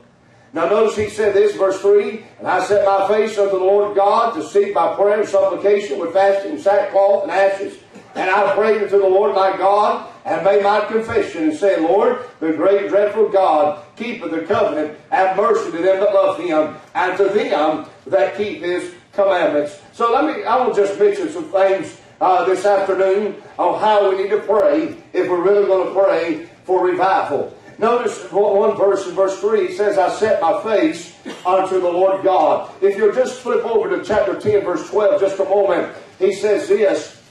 Now 0.54 0.70
notice 0.70 0.96
he 0.96 1.10
said 1.10 1.34
this, 1.34 1.56
verse 1.56 1.82
3, 1.82 2.24
And 2.38 2.48
I 2.48 2.64
set 2.64 2.86
my 2.86 3.08
face 3.08 3.40
unto 3.40 3.58
the 3.58 3.66
Lord 3.66 3.96
God 3.96 4.36
to 4.36 4.44
seek 4.48 4.76
by 4.76 4.96
prayer 4.96 5.22
and 5.22 5.28
supplication 5.28 5.98
with 5.98 6.14
fasting, 6.14 6.52
and 6.52 6.62
sackcloth, 6.62 7.24
and 7.24 7.32
ashes. 7.32 7.80
And 8.14 8.30
I 8.30 8.54
prayed 8.54 8.84
unto 8.84 9.00
the 9.00 9.10
Lord 9.10 9.34
my 9.34 9.58
God, 9.58 10.08
and 10.26 10.46
made 10.46 10.62
my 10.62 10.86
confession, 10.86 11.46
and 11.46 11.58
said, 11.58 11.82
Lord, 11.82 12.20
the 12.40 12.54
great 12.54 12.88
dreadful 12.88 13.30
God 13.30 13.84
keepeth 14.00 14.32
the 14.32 14.42
covenant, 14.42 14.98
have 15.12 15.38
mercy 15.38 15.72
to 15.72 15.78
them 15.78 16.00
that 16.00 16.14
love 16.14 16.40
him, 16.40 16.76
and 16.96 17.18
to 17.18 17.26
them 17.26 17.86
that 18.08 18.36
keep 18.36 18.64
his 18.64 18.94
commandments. 19.14 19.80
So 19.94 20.12
let 20.12 20.26
me, 20.26 20.44
I 20.44 20.66
will 20.66 20.74
just 20.74 20.98
mention 20.98 21.30
some 21.30 21.52
things 21.52 22.00
uh, 22.22 22.46
this 22.46 22.66
afternoon 22.66 23.42
on 23.58 23.80
how 23.80 24.10
we 24.10 24.24
need 24.24 24.30
to 24.30 24.40
pray 24.40 24.98
if 25.14 25.30
we're 25.30 25.44
really 25.44 25.68
going 25.68 25.88
to 25.88 25.94
pray 25.94 26.50
for 26.64 26.86
revival. 26.86 27.56
Notice 27.78 28.30
one 28.32 28.76
verse 28.76 29.08
in 29.08 29.16
verse 29.16 29.40
3 29.40 29.68
it 29.68 29.78
says, 29.78 29.98
I 29.98 30.10
set 30.10 30.42
my 30.42 30.62
face 30.64 31.16
unto 31.46 31.80
the 31.80 31.90
Lord 31.90 32.24
God. 32.24 32.72
If 32.82 32.98
you'll 32.98 33.14
just 33.14 33.40
flip 33.40 33.64
over 33.64 33.96
to 33.96 34.04
chapter 34.04 34.38
10, 34.38 34.66
verse 34.66 34.90
12, 34.90 35.22
just 35.22 35.40
a 35.40 35.46
moment, 35.46 35.96
he 36.18 36.34
says 36.34 36.68
this 36.68 37.22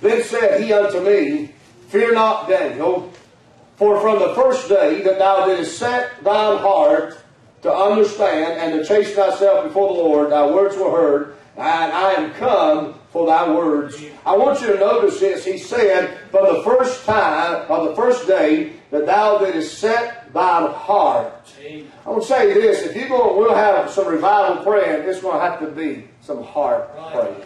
Then 0.00 0.22
said 0.22 0.62
he 0.62 0.72
unto 0.72 1.00
me, 1.00 1.52
Fear 1.88 2.14
not, 2.14 2.48
Daniel, 2.48 3.12
for 3.78 4.00
from 4.00 4.18
the 4.18 4.34
first 4.34 4.68
day 4.68 5.02
that 5.02 5.20
thou 5.20 5.46
didst 5.46 5.78
set 5.78 6.22
thine 6.24 6.58
heart 6.58 7.16
to 7.62 7.72
understand 7.72 8.60
and 8.60 8.72
to 8.72 8.84
chasten 8.84 9.14
thyself 9.14 9.64
before 9.64 9.94
the 9.94 10.02
Lord, 10.02 10.32
thy 10.32 10.46
words 10.50 10.76
were 10.76 10.90
heard, 10.90 11.36
and 11.56 11.92
I 11.92 12.12
am 12.12 12.32
come 12.34 12.94
for 13.10 13.26
thy 13.26 13.48
words. 13.48 13.96
I 14.26 14.36
want 14.36 14.60
you 14.60 14.66
to 14.68 14.78
notice 14.78 15.20
this. 15.20 15.44
He 15.44 15.58
said, 15.58 16.18
From 16.30 16.52
the 16.52 16.62
first 16.64 17.04
time, 17.04 17.70
of 17.70 17.88
the 17.88 17.94
first 17.94 18.26
day, 18.26 18.72
that 18.90 19.06
thou 19.06 19.38
didst 19.38 19.78
set 19.78 20.32
thine 20.32 20.72
heart. 20.72 21.54
I 21.64 22.10
want 22.10 22.22
to 22.22 22.28
say 22.28 22.52
this. 22.52 22.82
If 22.84 22.96
you 22.96 23.08
go, 23.08 23.38
we'll 23.38 23.54
have 23.54 23.90
some 23.90 24.08
revival 24.08 24.64
praying, 24.64 25.08
it's 25.08 25.20
going 25.20 25.38
to 25.38 25.40
have 25.40 25.60
to 25.60 25.68
be 25.68 26.08
some 26.20 26.42
heart 26.42 26.90
praying. 27.12 27.44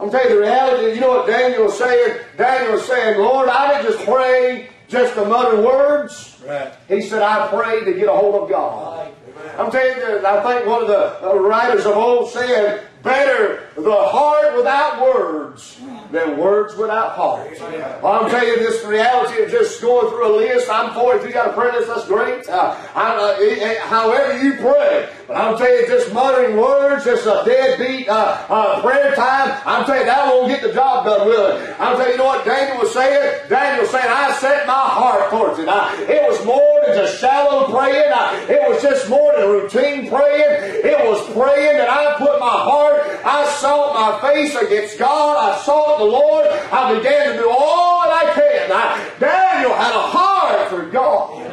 I'm 0.00 0.10
telling 0.10 0.30
you 0.30 0.36
the 0.36 0.40
reality. 0.42 0.94
You 0.94 1.00
know 1.00 1.08
what 1.08 1.26
Daniel 1.26 1.64
was 1.64 1.76
saying? 1.76 2.20
Daniel 2.36 2.74
was 2.74 2.86
saying, 2.86 3.18
Lord, 3.18 3.48
I 3.48 3.82
didn't 3.82 3.92
just 3.92 4.04
pray 4.06 4.68
just 4.88 5.14
to 5.14 5.24
mutter 5.24 5.60
words. 5.62 6.36
Right. 6.44 6.72
He 6.88 7.02
said, 7.02 7.22
I 7.22 7.48
prayed 7.48 7.84
to 7.84 7.94
get 7.94 8.08
a 8.08 8.12
hold 8.12 8.34
of 8.34 8.48
God. 8.48 9.12
Right. 9.36 9.58
I'm 9.58 9.70
telling 9.70 9.98
you, 9.98 10.26
I 10.26 10.42
think 10.42 10.66
one 10.66 10.82
of 10.82 10.88
the 10.88 11.38
writers 11.38 11.86
of 11.86 11.96
old 11.96 12.30
said, 12.30 12.87
better 13.02 13.68
the 13.76 13.94
heart 13.94 14.56
without 14.56 15.00
words 15.00 15.80
than 16.10 16.36
words 16.38 16.76
without 16.76 17.12
heart. 17.12 17.48
I'm 17.60 18.30
telling 18.30 18.48
you 18.48 18.58
this 18.58 18.84
reality 18.84 19.42
of 19.42 19.50
just 19.50 19.80
going 19.80 20.08
through 20.08 20.26
a 20.26 20.34
list. 20.36 20.68
I'm 20.70 20.94
for 20.94 21.14
it. 21.14 21.20
If 21.20 21.26
you 21.26 21.32
got 21.32 21.50
a 21.50 21.52
prayer 21.52 21.72
list, 21.72 21.88
that's 21.88 22.06
great. 22.06 22.48
Uh, 22.48 22.76
uh, 22.94 23.74
however 23.86 24.42
you 24.42 24.54
pray. 24.54 25.08
But 25.28 25.36
I'm 25.36 25.58
telling 25.58 25.80
you, 25.80 25.86
just 25.86 26.12
muttering 26.14 26.56
words, 26.56 27.04
just 27.04 27.26
a 27.26 27.42
deadbeat 27.44 28.08
uh, 28.08 28.46
uh, 28.48 28.80
prayer 28.80 29.14
time, 29.14 29.60
I'm 29.66 29.84
telling 29.84 30.00
you, 30.00 30.06
that 30.06 30.26
won't 30.26 30.48
get 30.48 30.62
the 30.62 30.72
job 30.72 31.04
done, 31.04 31.28
will 31.28 31.52
it? 31.52 31.76
I'm 31.78 31.96
telling 31.96 32.06
you, 32.06 32.12
you 32.12 32.16
know 32.16 32.24
what 32.24 32.46
Daniel 32.46 32.78
was 32.78 32.94
saying? 32.94 33.48
Daniel 33.50 33.82
was 33.82 33.90
saying, 33.90 34.08
I 34.08 34.32
set 34.40 34.66
my 34.66 34.72
heart 34.72 35.30
towards 35.30 35.58
it. 35.58 35.68
I, 35.68 36.00
it 36.08 36.26
was 36.26 36.42
more 36.46 36.80
than 36.86 36.96
just 36.96 37.20
shallow 37.20 37.70
praying. 37.70 38.10
I, 38.10 38.46
it 38.48 38.70
was 38.70 38.80
just 38.80 39.10
more 39.10 39.34
than 39.36 39.50
routine 39.50 40.08
praying. 40.08 40.80
It 40.80 40.96
was 41.06 41.20
praying 41.36 41.76
that 41.76 41.90
I 41.90 42.16
put 42.16 42.40
my 42.40 42.48
heart, 42.48 42.87
I 42.87 42.87
my 43.98 44.20
face 44.20 44.54
against 44.54 44.98
God. 44.98 45.36
I 45.36 45.60
sought 45.62 45.98
the 45.98 46.04
Lord. 46.04 46.46
I 46.46 46.94
began 46.96 47.32
to 47.32 47.38
do 47.42 47.50
all 47.50 48.02
that 48.02 48.12
I 48.12 48.32
can. 48.34 48.72
I, 48.72 49.18
Daniel 49.18 49.74
had 49.74 49.94
a 49.94 50.00
heart 50.00 50.68
for 50.70 50.86
God. 50.86 51.44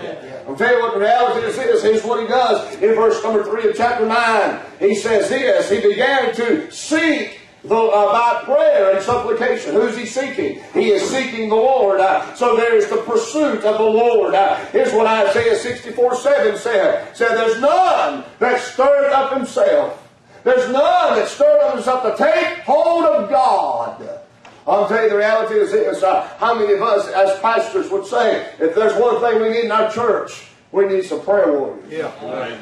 I'll 0.48 0.56
tell 0.56 0.75
you 0.75 0.82
what 0.82 0.94
the 0.94 1.00
reality 1.00 1.48
is 1.48 1.56
this. 1.56 1.82
Here's 1.82 2.04
what 2.04 2.22
he 2.22 2.28
does 2.28 2.75
in 2.75 2.94
verse 2.94 3.22
number 3.24 3.44
3 3.44 3.70
of 3.70 3.75
chapter 3.75 4.06
9. 4.06 4.62
He 4.80 4.96
says 4.96 5.30
this. 5.30 5.72
He 5.72 5.82
began 5.82 6.36
to 6.36 6.72
seek 6.72 7.40
the, 7.64 7.75
uh, 7.75 8.12
by 8.12 8.44
prayer 8.44 8.96
and 8.96 9.04
supplication. 9.04 9.74
Who's 9.74 9.98
he 9.98 10.06
seeking? 10.06 10.62
He 10.74 10.92
is 10.92 11.02
seeking 11.10 11.50
the 11.50 11.56
Lord. 11.56 12.00
Uh, 12.00 12.36
so 12.36 12.56
there's 12.56 12.88
the 12.90 12.98
pursuit 12.98 13.64
of 13.64 13.80
the 13.80 13.84
Lord. 13.84 14.36
Uh, 14.36 14.64
here's 14.68 14.94
what 14.94 15.08
Isaiah 15.08 15.56
64 15.56 16.16
7 16.16 16.58
said. 16.60 17.16
Said, 17.18 17.36
There's 17.36 17.60
none 17.60 18.24
that 18.38 18.62
stirred 18.62 19.12
up 19.12 19.34
himself. 19.34 20.05
There's 20.46 20.72
none 20.72 21.16
that 21.16 21.28
stirred 21.28 21.60
up 21.62 21.74
himself 21.74 22.04
to 22.04 22.24
take 22.24 22.60
hold 22.60 23.04
of 23.04 23.30
God. 23.32 24.22
I'll 24.68 24.88
tell 24.88 25.04
you 25.04 25.10
the 25.10 25.18
reality 25.18 25.56
is 25.56 25.72
this. 25.72 26.04
Uh, 26.04 26.28
how 26.38 26.54
many 26.54 26.72
of 26.74 26.84
us 26.84 27.08
as 27.08 27.40
pastors 27.40 27.90
would 27.90 28.06
say, 28.06 28.54
if 28.60 28.75
there's 28.75 28.96
one 29.02 29.20
thing 29.22 29.42
we 29.42 29.50
need 29.50 29.66
in 29.66 29.72
our 29.72 29.92
church, 29.92 30.46
we 30.72 30.86
need 30.86 31.04
some 31.04 31.22
prayer 31.22 31.52
warriors. 31.52 31.92
Yeah. 31.92 32.12
Right. 32.24 32.60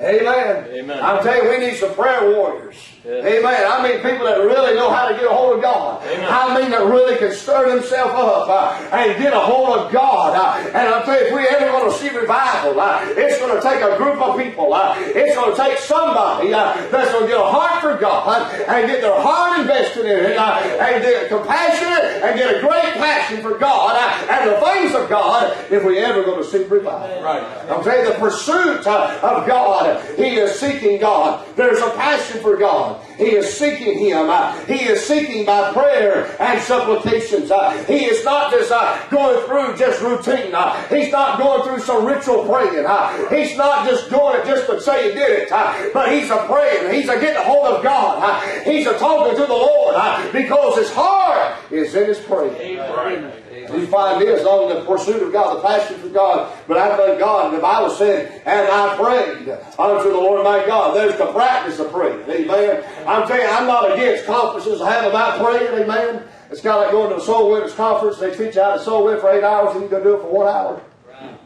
Amen. 0.00 0.68
Amen. 0.70 1.00
I'll 1.02 1.22
tell 1.22 1.42
you, 1.42 1.50
we 1.50 1.58
need 1.58 1.76
some 1.76 1.92
prayer 1.94 2.36
warriors. 2.36 2.76
Yes. 3.04 3.24
Amen. 3.24 3.64
I 3.64 3.82
mean, 3.82 3.96
people 4.02 4.26
that 4.26 4.36
really 4.44 4.74
know 4.74 4.92
how 4.92 5.08
to 5.08 5.14
get 5.14 5.24
a 5.24 5.32
hold 5.32 5.56
of 5.56 5.62
God. 5.62 6.04
Amen. 6.04 6.28
I 6.28 6.60
mean, 6.60 6.70
that 6.70 6.84
really 6.84 7.16
can 7.16 7.32
stir 7.32 7.74
themselves 7.74 8.12
up 8.12 8.48
uh, 8.48 8.94
and 8.94 9.16
get 9.16 9.32
a 9.32 9.40
hold 9.40 9.78
of 9.78 9.90
God. 9.90 10.36
Uh, 10.36 10.68
and 10.68 10.88
I'll 10.88 11.04
tell 11.04 11.18
you, 11.18 11.28
if 11.28 11.34
we 11.34 11.48
ever 11.48 11.72
going 11.72 11.90
to 11.90 11.96
see 11.96 12.10
revival, 12.14 12.78
uh, 12.78 13.00
it's 13.16 13.38
going 13.38 13.56
to 13.56 13.62
take 13.62 13.80
a 13.80 13.96
group 13.96 14.20
of 14.20 14.36
people. 14.36 14.74
Uh, 14.74 14.94
it's 14.98 15.34
going 15.34 15.50
to 15.50 15.56
take 15.56 15.78
somebody 15.78 16.52
uh, 16.52 16.74
that's 16.92 17.10
going 17.12 17.24
to 17.24 17.28
get 17.28 17.40
a 17.40 17.48
heart 17.48 17.80
for 17.80 17.96
God 17.96 18.52
and 18.68 18.86
get 18.86 19.00
their 19.00 19.18
heart 19.18 19.60
invested 19.60 20.04
in 20.04 20.32
it 20.32 20.36
uh, 20.36 20.60
and 20.60 21.02
get 21.02 21.28
compassionate 21.28 22.20
and 22.20 22.36
get 22.36 22.54
a 22.54 22.60
great 22.60 23.00
passion 23.00 23.40
for 23.40 23.56
God 23.56 23.96
uh, 23.96 24.32
and 24.32 24.50
the 24.50 24.60
things 24.60 24.94
of 24.94 25.08
God 25.08 25.56
if 25.72 25.82
we 25.84 25.98
ever 25.98 26.22
going 26.22 26.42
to 26.42 26.48
see 26.48 26.64
revival. 26.64 27.22
Right. 27.22 27.42
I'm 27.70 27.82
telling 27.82 28.04
you, 28.04 28.12
the 28.12 28.18
pursuit 28.18 28.86
uh, 28.86 29.18
of 29.22 29.46
God. 29.46 30.04
He 30.16 30.36
is 30.36 30.58
seeking 30.60 31.00
God. 31.00 31.46
There's 31.56 31.78
a 31.78 31.90
passion 31.92 32.42
for 32.42 32.56
God. 32.56 32.89
He 33.16 33.24
is 33.36 33.52
seeking 33.58 33.98
Him. 33.98 34.30
Uh, 34.30 34.52
He 34.66 34.84
is 34.84 35.04
seeking 35.06 35.44
by 35.44 35.72
prayer 35.72 36.34
and 36.40 36.60
supplications. 36.62 37.50
Uh, 37.50 37.70
He 37.86 38.04
is 38.06 38.24
not 38.24 38.50
just 38.50 38.70
uh, 38.72 38.98
going 39.10 39.44
through 39.46 39.76
just 39.76 40.00
routine. 40.02 40.54
He's 40.88 41.12
not 41.12 41.38
going 41.38 41.62
through 41.62 41.80
some 41.80 42.04
ritual 42.06 42.44
praying. 42.46 42.86
He's 43.30 43.56
not 43.56 43.88
just 43.88 44.08
doing 44.10 44.36
it 44.40 44.46
just 44.46 44.66
to 44.66 44.80
say 44.80 45.08
He 45.08 45.14
did 45.18 45.30
it. 45.42 45.48
But 45.92 46.12
He's 46.12 46.30
a 46.30 46.38
praying. 46.46 46.94
He's 46.94 47.08
a 47.08 47.18
getting 47.20 47.42
hold 47.42 47.66
of 47.66 47.82
God. 47.82 48.42
He's 48.64 48.86
a 48.86 48.98
talking 48.98 49.36
to 49.36 49.46
the 49.46 49.52
Lord 49.52 49.96
because 50.32 50.78
His 50.78 50.90
heart 50.92 51.56
is 51.70 51.94
in 51.94 52.06
His 52.06 52.18
praying. 52.20 52.78
Right. 52.78 53.49
You 53.74 53.86
find 53.86 54.20
this 54.20 54.44
on 54.44 54.74
the 54.74 54.84
pursuit 54.84 55.22
of 55.22 55.32
God, 55.32 55.56
the 55.56 55.62
passion 55.62 55.98
for 55.98 56.08
God. 56.08 56.52
But 56.66 56.76
I 56.76 56.96
thank 56.96 57.18
God, 57.18 57.54
the 57.54 57.58
Bible 57.58 57.90
said, 57.90 58.42
and 58.44 58.68
I 58.68 58.96
prayed 58.96 59.48
unto 59.78 60.10
the 60.10 60.16
Lord 60.16 60.44
my 60.44 60.64
God. 60.66 60.96
There's 60.96 61.16
the 61.16 61.32
practice 61.32 61.78
of 61.78 61.92
praying. 61.92 62.28
Amen. 62.28 62.84
I'm 63.06 63.26
telling 63.26 63.42
you, 63.42 63.48
I'm 63.48 63.66
not 63.66 63.92
against 63.92 64.26
conferences 64.26 64.80
I 64.80 64.92
have 64.92 65.06
about 65.06 65.40
praying. 65.40 65.82
Amen. 65.82 66.24
It's 66.50 66.60
kind 66.60 66.78
of 66.78 66.82
like 66.84 66.92
going 66.92 67.10
to 67.10 67.16
a 67.16 67.20
soul 67.20 67.52
winners 67.52 67.74
conference. 67.74 68.18
They 68.18 68.30
teach 68.30 68.56
you 68.56 68.62
how 68.62 68.74
to 68.74 68.82
soul 68.82 69.04
win 69.04 69.20
for 69.20 69.30
eight 69.30 69.44
hours 69.44 69.74
and 69.74 69.84
you 69.84 69.88
can 69.88 70.02
do 70.02 70.16
it 70.16 70.22
for 70.22 70.30
one 70.30 70.48
hour. 70.48 70.82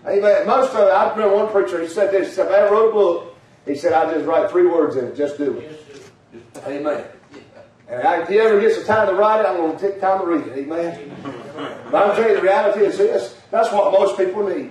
Amen. 0.06 0.46
Most 0.46 0.74
of 0.74 0.88
it, 0.88 0.90
I 0.90 1.10
remember 1.10 1.36
one 1.36 1.50
preacher, 1.50 1.80
he 1.80 1.88
said 1.88 2.10
this, 2.10 2.28
he 2.28 2.34
said, 2.34 2.52
I 2.52 2.70
wrote 2.70 2.90
a 2.90 2.92
book. 2.92 3.36
He 3.66 3.74
said, 3.74 3.92
I 3.92 4.12
just 4.12 4.26
write 4.26 4.50
three 4.50 4.66
words 4.66 4.96
in 4.96 5.06
it, 5.06 5.16
just 5.16 5.38
do 5.38 5.58
it. 5.58 6.12
Amen. 6.66 7.04
And 7.88 8.22
if 8.22 8.28
he 8.28 8.38
ever 8.38 8.60
gets 8.60 8.78
the 8.78 8.84
time 8.84 9.08
to 9.08 9.14
write 9.14 9.40
it, 9.40 9.46
I'm 9.46 9.56
going 9.56 9.76
to 9.76 9.78
take 9.78 10.00
time 10.00 10.20
to 10.20 10.26
read 10.26 10.46
it. 10.46 10.58
Amen. 10.58 11.33
But 11.54 11.94
I'm 11.94 12.16
telling 12.16 12.30
you, 12.30 12.36
the 12.36 12.42
reality 12.42 12.84
is 12.84 12.98
this. 12.98 13.36
That's 13.50 13.72
what 13.72 13.92
most 13.92 14.16
people 14.16 14.46
need. 14.48 14.70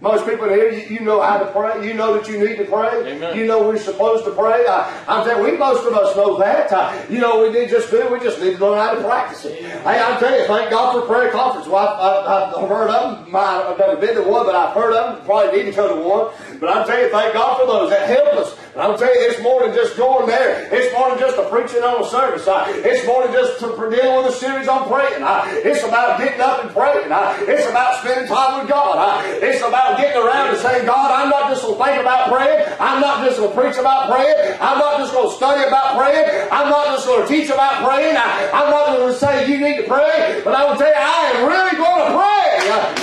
Most 0.00 0.26
people 0.26 0.48
here, 0.48 0.72
you, 0.72 0.96
you 0.96 1.00
know 1.00 1.20
how 1.20 1.38
to 1.38 1.52
pray. 1.52 1.86
You 1.86 1.92
know 1.92 2.14
that 2.14 2.26
you 2.26 2.40
need 2.40 2.56
to 2.56 2.64
pray. 2.64 3.12
Amen. 3.12 3.36
You 3.36 3.44
know 3.44 3.60
we're 3.68 3.76
supposed 3.76 4.24
to 4.24 4.30
pray. 4.30 4.64
I, 4.66 5.04
I'm 5.06 5.26
telling 5.26 5.44
we, 5.44 5.58
most 5.58 5.86
of 5.86 5.92
us 5.92 6.16
know 6.16 6.38
that. 6.38 6.72
Uh, 6.72 7.04
you 7.10 7.18
know, 7.18 7.42
we 7.42 7.50
need 7.52 7.68
just 7.68 7.90
do. 7.90 8.08
We 8.10 8.18
just 8.18 8.40
need 8.40 8.56
to 8.56 8.66
learn 8.66 8.78
how 8.78 8.94
to 8.94 9.02
practice 9.02 9.44
it. 9.44 9.60
Hey, 9.60 10.00
I'm 10.00 10.18
telling 10.18 10.40
you, 10.40 10.46
thank 10.46 10.70
God 10.70 10.98
for 10.98 11.06
prayer 11.06 11.30
conference. 11.30 11.68
Well, 11.68 11.86
I, 11.86 11.92
I, 11.92 12.62
I've 12.62 12.68
heard 12.68 12.88
of 12.88 13.24
them. 13.24 13.30
My, 13.30 13.62
I've 13.62 13.78
never 13.78 13.96
been 13.96 14.14
to 14.14 14.22
one, 14.22 14.46
but 14.46 14.54
I've 14.54 14.74
heard 14.74 14.94
of 14.94 15.16
them. 15.16 15.26
Probably 15.26 15.62
need 15.62 15.70
to 15.70 15.76
go 15.76 15.94
to 15.94 16.08
one. 16.08 16.32
But 16.60 16.74
I'm 16.74 16.86
telling 16.86 17.04
you, 17.04 17.10
thank 17.10 17.34
God 17.34 17.60
for 17.60 17.66
those 17.66 17.90
that 17.90 18.08
help 18.08 18.32
us. 18.40 18.56
And 18.72 18.80
I'm 18.80 18.96
telling 18.96 19.20
you, 19.20 19.28
it's 19.28 19.42
more 19.42 19.66
than 19.66 19.74
just 19.74 19.96
going 19.96 20.26
there. 20.28 20.68
It's 20.72 20.94
more 20.94 21.10
than 21.10 21.18
just 21.18 21.36
a 21.36 21.44
preaching 21.50 21.82
on 21.82 22.02
a 22.02 22.08
service. 22.08 22.46
Uh, 22.46 22.64
it's 22.68 23.04
more 23.04 23.24
than 23.24 23.32
just 23.34 23.58
to 23.60 23.66
dealing 23.68 24.16
with 24.16 24.32
a 24.32 24.36
series 24.38 24.68
on 24.68 24.88
praying. 24.88 25.22
Uh, 25.22 25.42
it's 25.60 25.84
about 25.84 26.18
getting 26.18 26.40
up 26.40 26.64
and 26.64 26.70
praying. 26.70 27.10
Uh, 27.10 27.36
it's 27.40 27.68
about 27.68 28.00
spending 28.00 28.28
time 28.28 28.60
with 28.60 28.70
God. 28.70 28.96
Uh, 28.96 29.20
it's 29.42 29.60
about 29.60 29.89
getting 29.96 30.20
around 30.20 30.48
and 30.50 30.58
saying, 30.58 30.86
God, 30.86 31.10
I'm 31.10 31.30
not 31.30 31.50
just 31.50 31.62
going 31.62 31.78
to 31.78 31.84
think 31.84 32.00
about 32.00 32.28
praying. 32.30 32.66
I'm 32.78 33.00
not 33.00 33.24
just 33.24 33.38
going 33.38 33.50
to 33.50 33.60
preach 33.60 33.78
about 33.78 34.10
praying. 34.10 34.58
I'm 34.60 34.78
not 34.78 34.98
just 34.98 35.12
going 35.12 35.30
to 35.30 35.36
study 35.36 35.64
about 35.64 35.96
praying. 35.96 36.48
I'm 36.52 36.68
not 36.70 36.86
just 36.94 37.06
going 37.06 37.22
to 37.22 37.28
teach 37.28 37.50
about 37.50 37.84
praying. 37.84 38.16
I, 38.16 38.50
I'm 38.52 38.70
not 38.70 38.86
going 38.96 39.12
to 39.12 39.18
say 39.18 39.50
you 39.50 39.58
need 39.58 39.82
to 39.82 39.86
pray. 39.88 40.42
But 40.44 40.54
I 40.54 40.70
will 40.70 40.76
tell 40.78 40.88
you, 40.88 40.94
I 40.94 41.32
am 41.34 41.48
really 41.48 41.76
going 41.76 42.02
to 42.04 42.12
pray 42.18 42.40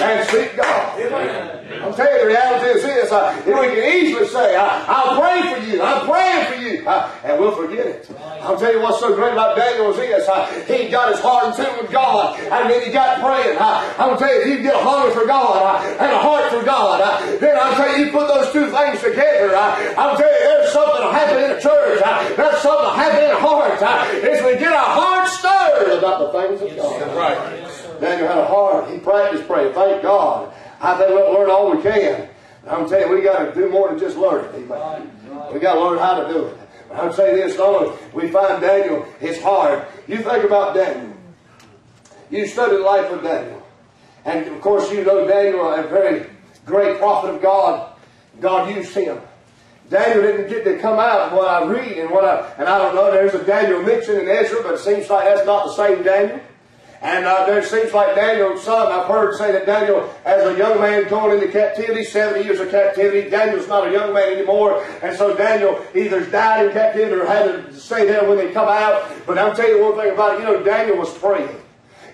and 0.04 0.30
seek 0.30 0.56
God. 0.56 1.00
I'm 1.14 1.57
telling 1.98 2.14
you, 2.14 2.22
the 2.22 2.28
reality 2.28 2.66
is 2.78 2.84
this. 2.84 3.12
Uh, 3.12 3.34
we 3.46 3.52
can 3.52 3.84
easily 3.84 4.28
say, 4.28 4.56
uh, 4.56 4.86
I'll 4.88 5.20
pray 5.20 5.42
for 5.42 5.60
you. 5.66 5.82
I'm 5.82 6.06
praying 6.08 6.46
for 6.46 6.58
you. 6.62 6.88
Uh, 6.88 7.12
and 7.26 7.40
we'll 7.40 7.56
forget 7.56 7.86
it. 7.86 8.10
I'll 8.42 8.58
tell 8.58 8.72
you 8.72 8.80
what's 8.80 9.00
so 9.00 9.14
great 9.16 9.34
about 9.34 9.58
Daniel 9.58 9.92
is 9.92 9.98
this. 9.98 10.28
Uh, 10.30 10.46
he 10.70 10.88
got 10.90 11.12
his 11.12 11.20
heart 11.20 11.52
in 11.52 11.66
tune 11.66 11.76
with 11.82 11.92
God. 11.92 12.40
And 12.40 12.70
then 12.70 12.86
he 12.86 12.92
got 12.94 13.20
praying. 13.20 13.58
Uh, 13.58 13.94
I'm 13.98 14.16
going 14.16 14.20
to 14.20 14.24
tell 14.24 14.34
you, 14.34 14.42
if 14.42 14.48
you 14.48 14.64
get 14.64 14.76
a 14.76 14.84
hunger 14.84 15.12
for 15.12 15.26
God 15.26 15.58
uh, 15.60 16.04
and 16.04 16.12
a 16.12 16.20
heart 16.20 16.52
for 16.54 16.64
God, 16.64 17.02
uh, 17.02 17.38
then 17.40 17.58
I'll 17.60 17.76
tell 17.76 17.98
you, 17.98 18.06
you 18.06 18.12
put 18.12 18.28
those 18.28 18.54
two 18.54 18.70
things 18.70 19.02
together. 19.02 19.56
Uh, 19.56 19.96
I'll 19.98 20.16
tell 20.16 20.32
you, 20.32 20.40
there's 20.40 20.72
something 20.72 21.02
to 21.02 21.12
happen 21.12 21.44
in 21.44 21.52
a 21.58 21.60
church. 21.60 22.02
Uh, 22.06 22.36
there's 22.38 22.62
something 22.62 22.86
to 22.86 22.96
happen 22.96 23.24
in 23.26 23.32
a 23.32 23.40
heart. 23.42 23.82
Uh, 23.82 24.06
is 24.14 24.46
we 24.46 24.56
get 24.60 24.72
our 24.72 24.92
heart 24.96 25.28
stirred 25.28 25.98
about 25.98 26.20
the 26.24 26.30
things 26.40 26.62
of 26.62 26.78
God. 26.78 27.18
Right. 27.18 27.68
Daniel 28.00 28.28
had 28.28 28.38
a 28.38 28.46
heart. 28.46 28.92
He 28.92 29.00
practiced 29.00 29.48
praying. 29.48 29.74
Thank 29.74 30.04
God. 30.04 30.54
I 30.80 30.98
think 30.98 31.10
we'll 31.10 31.34
learn 31.34 31.50
all 31.50 31.76
we 31.76 31.82
can. 31.82 32.30
I'm 32.68 32.88
telling 32.88 33.10
you, 33.10 33.16
we 33.16 33.22
got 33.22 33.46
to 33.46 33.54
do 33.54 33.70
more 33.70 33.90
than 33.90 34.00
just 34.00 34.18
learn 34.18 34.46
it. 34.46 34.56
Amen. 34.56 35.12
We 35.54 35.60
got 35.60 35.76
to 35.76 35.82
learn 35.82 36.00
how 36.00 36.22
to 36.22 36.34
do 36.34 36.46
it. 36.48 36.58
I'll 36.92 37.14
say 37.14 37.36
this, 37.36 37.58
Lord, 37.58 37.98
we 38.14 38.30
find 38.30 38.62
Daniel, 38.62 39.06
it's 39.20 39.42
hard. 39.42 39.86
You 40.08 40.18
think 40.18 40.44
about 40.44 40.74
Daniel. 40.74 41.16
You 42.30 42.48
study 42.48 42.78
the 42.78 42.84
life 42.84 43.12
of 43.12 43.24
Daniel. 43.24 43.62
And 44.26 44.48
of 44.48 44.62
course, 44.62 44.92
you 44.92 45.04
know 45.04 45.28
Daniel, 45.28 45.74
a 45.74 45.84
very 45.84 46.30
great 46.66 46.98
prophet 46.98 47.36
of 47.36 47.42
God. 47.42 47.94
God 48.40 48.76
used 48.76 48.94
him. 48.94 49.20
Daniel 49.90 50.22
didn't 50.22 50.50
get 50.50 50.66
to 50.66 50.78
come 50.80 51.00
out 51.00 51.22
of 51.22 51.32
what 51.32 51.48
I 51.48 51.66
read 51.66 51.98
and 51.98 52.10
what 52.10 52.26
I, 52.26 52.52
and 52.58 52.68
I 52.68 52.78
don't 52.78 52.94
know, 52.94 53.10
there's 53.10 53.34
a 53.34 53.44
Daniel 53.44 53.82
mentioned 53.82 54.20
in 54.20 54.28
Ezra, 54.28 54.62
but 54.62 54.74
it 54.74 54.80
seems 54.80 55.10
like 55.10 55.24
that's 55.24 55.46
not 55.46 55.66
the 55.66 55.74
same 55.76 56.04
Daniel. 56.04 56.42
And 57.02 57.26
uh, 57.26 57.46
there 57.46 57.64
seems 57.64 57.94
like 57.94 58.16
Daniel's 58.16 58.64
son, 58.64 58.92
I've 58.92 59.08
heard 59.08 59.36
say 59.38 59.52
that 59.52 59.66
Daniel, 59.68 60.12
as 60.26 60.44
a 60.46 60.58
young 60.58 60.82
man 60.82 61.08
going 61.08 61.40
into 61.40 61.52
captivity, 61.52 62.04
70 62.04 62.44
years 62.44 62.60
of 62.60 62.72
captivity, 62.72 63.30
Daniel's 63.30 63.68
not 63.68 63.88
a 63.88 63.92
young 63.92 64.14
man 64.14 64.34
anymore. 64.34 64.84
And 65.04 65.16
so 65.16 65.36
Daniel 65.36 65.86
either 65.94 66.26
died 66.26 66.66
in 66.66 66.72
captivity 66.72 67.16
or 67.16 67.26
had 67.26 67.44
to 67.44 67.74
stay 67.80 68.08
there 68.08 68.28
when 68.28 68.38
they 68.38 68.52
come 68.52 68.68
out. 68.68 69.12
But 69.28 69.38
I'm 69.38 69.56
telling 69.56 69.76
you 69.76 69.84
one 69.84 69.96
thing 69.96 70.12
about 70.12 70.36
it, 70.36 70.40
you 70.40 70.46
know, 70.46 70.64
Daniel 70.64 70.98
was 70.98 71.16
praying. 71.18 71.62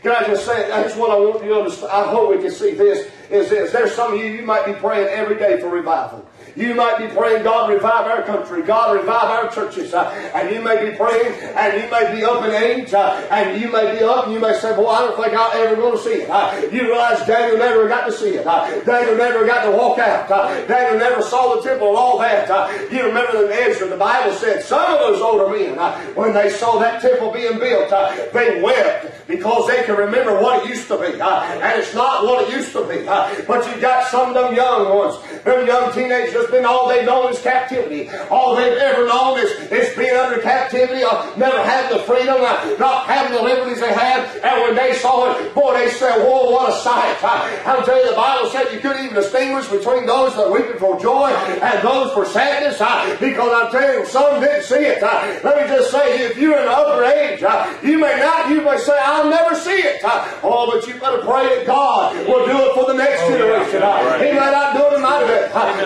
Can 0.02 0.12
I 0.12 0.26
just 0.28 0.46
say, 0.46 0.68
that's 0.68 0.98
what 0.98 1.12
I 1.12 1.16
want 1.16 1.42
you 1.42 1.52
to 1.52 1.60
understand. 1.60 1.94
I 1.94 2.06
hope 2.12 2.36
we 2.36 2.42
can 2.42 2.52
see 2.52 2.74
this, 2.74 3.10
is 3.30 3.50
this. 3.50 3.72
There's 3.72 3.96
some 3.96 4.14
of 4.14 4.20
you, 4.20 4.26
you 4.26 4.44
might 4.44 4.66
be 4.66 4.74
praying 4.74 5.08
every 5.08 5.38
day 5.38 5.62
for 5.62 5.70
revival. 5.70 6.28
You 6.56 6.76
might 6.76 7.00
be 7.00 7.08
praying, 7.08 7.44
God 7.44 7.70
revive 7.70 8.06
our 8.06 8.22
country, 8.24 8.62
God 8.62 8.96
revive 8.96 9.24
our 9.24 9.50
churches. 9.50 9.94
Uh, 9.94 10.10
and 10.36 10.54
you 10.54 10.62
may 10.62 10.90
be 10.90 10.96
praying, 10.96 11.34
and 11.56 11.82
you 11.82 11.90
may 11.90 12.16
be 12.16 12.24
up 12.24 12.44
in 12.46 12.52
age, 12.52 12.94
uh, 12.94 13.26
and 13.32 13.60
you 13.60 13.72
may 13.72 13.98
be 13.98 14.04
up, 14.04 14.26
and 14.26 14.34
you 14.34 14.40
may 14.40 14.54
say, 14.54 14.76
Boy, 14.76 14.88
I 14.88 15.00
don't 15.00 15.16
think 15.16 15.36
I'm 15.38 15.52
ever 15.58 15.76
going 15.76 15.98
to 15.98 16.04
see 16.04 16.22
it. 16.22 16.30
Uh, 16.30 16.62
you 16.72 16.84
realize 16.84 17.26
Daniel 17.26 17.58
never 17.58 17.88
got 17.88 18.06
to 18.06 18.12
see 18.12 18.36
it. 18.36 18.46
Uh, 18.46 18.80
Daniel 18.84 19.18
never 19.18 19.46
got 19.46 19.66
to 19.66 19.72
walk 19.72 20.00
out. 20.00 20.30
Uh, 20.30 20.66
Daniel 20.68 21.00
never 21.00 21.22
saw 21.22 21.56
the 21.56 21.62
temple 21.62 21.90
and 21.90 21.98
all 21.98 22.20
that. 22.20 22.50
Uh, 22.50 22.72
you 22.92 23.04
remember 23.04 23.46
in 23.46 23.52
Ezra, 23.52 23.88
the 23.88 23.98
Bible 23.98 24.34
said 24.34 24.64
some 24.64 24.94
of 24.94 25.00
those 25.00 25.22
older 25.22 25.50
men, 25.50 25.78
when 26.16 26.34
they 26.34 26.50
saw 26.50 26.78
that 26.80 27.02
temple 27.02 27.32
being 27.32 27.58
built, 27.58 27.90
they 28.34 28.62
wept 28.62 29.28
because 29.28 29.68
they 29.68 29.84
can 29.84 29.96
remember 29.96 30.40
what 30.40 30.64
it 30.64 30.70
used 30.70 30.88
to 30.88 30.98
be. 30.98 31.20
And 31.20 31.80
it's 31.80 31.94
not 31.94 32.26
what 32.26 32.48
it 32.48 32.54
used 32.54 32.74
to 32.74 32.88
be. 32.88 33.04
But 33.06 33.74
you 33.74 33.82
got 33.82 34.08
some 34.08 34.30
of 34.30 34.34
them 34.36 34.56
young 34.56 34.96
ones, 34.96 35.18
them 35.44 35.68
young 35.68 35.92
teenagers 35.94 36.34
has 36.34 36.48
been 36.48 36.66
all 36.66 36.88
they've 36.88 37.06
known 37.06 37.32
is 37.32 37.40
captivity. 37.42 38.10
All 38.30 38.56
they've 38.56 38.78
ever 38.78 39.08
known 39.08 39.40
is, 39.40 39.52
is 39.72 39.96
being 39.96 40.16
under 40.16 40.42
captivity, 40.42 41.04
or 41.04 41.36
never 41.38 41.62
having 41.64 41.98
the 41.98 42.04
freedom, 42.04 42.38
uh, 42.40 42.76
not 42.80 43.06
having 43.08 43.34
the 43.34 43.42
liberties 43.44 43.80
they 43.80 43.94
had. 43.94 44.26
And 44.44 44.62
when 44.62 44.76
they 44.76 44.94
saw 44.94 45.32
it, 45.32 45.54
boy, 45.54 45.74
they 45.74 45.90
said, 45.90 46.24
whoa, 46.24 46.52
what 46.52 46.70
a 46.70 46.74
sight. 46.82 47.18
I'll 47.66 47.84
tell 47.84 47.98
you, 47.98 48.10
the 48.10 48.16
Bible 48.16 48.50
said 48.50 48.72
you 48.74 48.80
couldn't 48.80 49.04
even 49.04 49.16
distinguish 49.16 49.68
between 49.68 50.06
those 50.06 50.36
that 50.36 50.50
weeping 50.50 50.80
for 50.80 51.00
joy 51.00 51.30
and 51.30 51.84
those 51.84 52.14
for 52.14 52.26
sadness, 52.26 52.78
because 53.20 53.52
I'm 53.54 53.72
telling 53.72 54.00
you, 54.00 54.06
some 54.06 54.42
didn't 54.42 54.64
see 54.64 54.84
it. 54.84 55.02
Let 55.02 55.62
me 55.62 55.68
just 55.68 55.92
say, 55.92 56.26
if 56.26 56.38
you're 56.38 56.58
in 56.58 56.66
the 56.66 56.72
upper 56.72 57.04
age, 57.04 57.42
you 57.84 58.00
may 58.00 58.16
not, 58.18 58.50
you 58.50 58.62
may 58.62 58.78
say, 58.78 58.98
I'll 59.02 59.30
never 59.30 59.56
see 59.56 59.82
it. 59.82 60.02
Oh, 60.44 60.70
but 60.72 60.88
you 60.88 61.00
better 61.00 61.22
pray 61.22 61.56
that 61.56 61.66
God 61.66 62.16
will 62.28 62.46
do 62.46 62.58
it 62.58 62.74
for 62.76 62.86
the 62.86 62.94
next 62.94 63.22
generation. 63.28 63.82
He 64.20 64.32
may 64.32 64.52
not 64.52 64.76
do 64.76 64.88
it 64.88 64.94
in 64.96 65.02
my 65.02 65.20
day, 65.20 65.33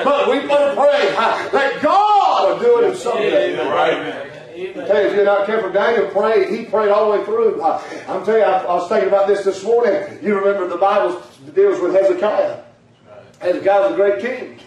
but 0.04 0.30
we 0.30 0.40
better 0.48 0.76
pray 0.76 1.10
that 1.52 1.80
God 1.82 2.50
will 2.50 2.60
do 2.60 2.86
it 2.86 2.92
in 2.92 2.96
someday. 2.96 3.58
Right. 3.58 4.34
Tell 4.58 5.02
you, 5.02 5.10
if 5.10 5.16
you're 5.16 5.26
not 5.26 5.46
careful, 5.46 5.72
Daniel 5.72 6.08
prayed. 6.08 6.50
He 6.50 6.66
prayed 6.66 6.90
all 6.90 7.12
the 7.12 7.20
way 7.20 7.26
through. 7.26 7.62
I, 7.62 7.80
am 8.08 8.26
telling 8.26 8.42
you, 8.42 8.48
I, 8.48 8.64
I, 8.64 8.74
was 8.74 8.90
thinking 8.90 9.08
about 9.08 9.28
this 9.28 9.44
this 9.44 9.64
morning. 9.64 10.18
You 10.24 10.36
remember 10.36 10.68
the 10.68 10.78
Bible 10.78 11.22
deals 11.54 11.80
with 11.80 11.94
Hezekiah. 11.94 12.64
Hezekiah 13.40 13.82
was 13.82 13.92
a 13.92 13.96
great 13.96 14.20
king. 14.20 14.60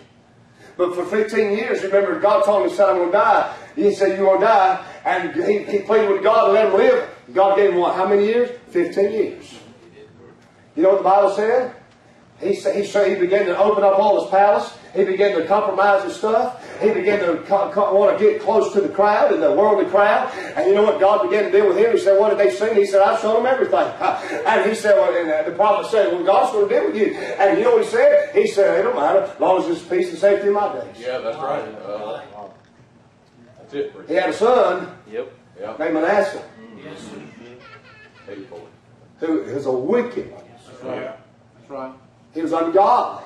But 0.77 0.95
for 0.95 1.05
15 1.05 1.57
years, 1.57 1.83
remember, 1.83 2.21
God 2.21 2.45
told 2.45 2.63
him, 2.63 2.71
he 2.71 2.77
said, 2.77 2.89
I'm 2.89 2.97
going 2.97 3.09
to 3.09 3.13
die. 3.13 3.57
He 3.75 3.93
said, 3.93 4.17
you're 4.17 4.27
going 4.27 4.41
to 4.41 4.47
die. 4.47 4.87
And 5.05 5.35
he, 5.35 5.65
he 5.65 5.81
prayed 5.81 6.09
with 6.09 6.23
God 6.23 6.47
to 6.47 6.53
let 6.53 6.69
him 6.69 6.75
live. 6.75 7.11
God 7.35 7.57
gave 7.57 7.71
him 7.71 7.79
what? 7.79 7.97
How 7.97 8.09
many 8.09 8.27
years? 8.27 8.51
15 8.69 9.13
years. 9.13 9.55
You 10.77 10.85
know 10.85 10.91
what 10.91 10.99
the 10.99 11.05
Bible 11.05 11.31
said? 11.35 11.75
He 12.41 12.55
he, 12.55 12.85
said 12.85 13.09
he 13.09 13.15
began 13.21 13.45
to 13.47 13.59
open 13.59 13.85
up 13.85 13.99
all 13.99 14.23
his 14.23 14.31
palace. 14.31 14.73
He 14.95 15.05
began 15.05 15.37
to 15.39 15.47
compromise 15.47 16.05
his 16.05 16.17
stuff. 16.17 16.67
He 16.81 16.91
began 16.91 17.19
to 17.21 17.43
co- 17.43 17.71
co- 17.71 17.95
want 17.95 18.19
to 18.19 18.25
get 18.25 18.41
close 18.41 18.73
to 18.73 18.81
the 18.81 18.89
crowd 18.89 19.33
and 19.33 19.43
the 19.43 19.53
worldly 19.53 19.85
crowd. 19.85 20.33
And 20.57 20.67
you 20.67 20.75
know 20.75 20.83
what 20.83 20.99
God 20.99 21.29
began 21.29 21.45
to 21.45 21.53
do 21.53 21.69
with 21.69 21.77
him? 21.77 21.93
He 21.93 21.99
said, 21.99 22.19
"What 22.19 22.31
did 22.31 22.39
they 22.39 22.51
sing?" 22.51 22.75
He 22.75 22.87
said, 22.87 23.03
"I've 23.03 23.21
shown 23.21 23.43
them 23.43 23.47
everything." 23.47 23.87
And 24.47 24.69
he 24.69 24.75
said, 24.75 24.97
well, 24.97 25.15
and 25.15 25.47
the 25.47 25.53
prophet 25.57 25.91
said, 25.91 26.13
"Well, 26.13 26.25
God's 26.25 26.53
going 26.53 26.69
to 26.69 26.75
deal 26.75 26.87
with 26.87 26.97
you." 26.97 27.15
And 27.15 27.59
you 27.59 27.65
know 27.65 27.73
what 27.77 27.85
he 27.85 27.91
said? 27.91 28.35
He 28.35 28.47
said, 28.47 28.81
"It 28.81 28.83
don't 28.85 28.97
matter 28.97 29.21
as 29.21 29.39
long 29.41 29.59
as 29.61 29.67
there's 29.67 29.83
peace 29.83 30.09
and 30.11 30.19
safety 30.19 30.49
in 30.49 30.55
my 30.55 30.73
days." 30.73 30.97
Yeah, 30.99 31.19
that's 31.19 31.37
right. 31.37 31.63
Uh, 31.85 32.23
that's 33.59 33.75
it. 33.75 33.93
He 34.09 34.15
had 34.15 34.31
a 34.31 34.33
son 34.33 34.97
Yep. 35.13 35.31
Yep. 35.61 35.79
named 35.79 35.95
Manasseh, 35.95 36.43
Hateful. 38.27 38.67
who 39.19 39.43
is 39.43 39.67
a 39.67 39.73
wicked 39.73 40.33
one. 40.33 40.45
That's 40.67 40.83
right. 40.83 41.17
That's 41.59 41.71
right. 41.71 41.93
He 42.35 42.43
was 42.43 42.53
ungodly. 42.53 43.25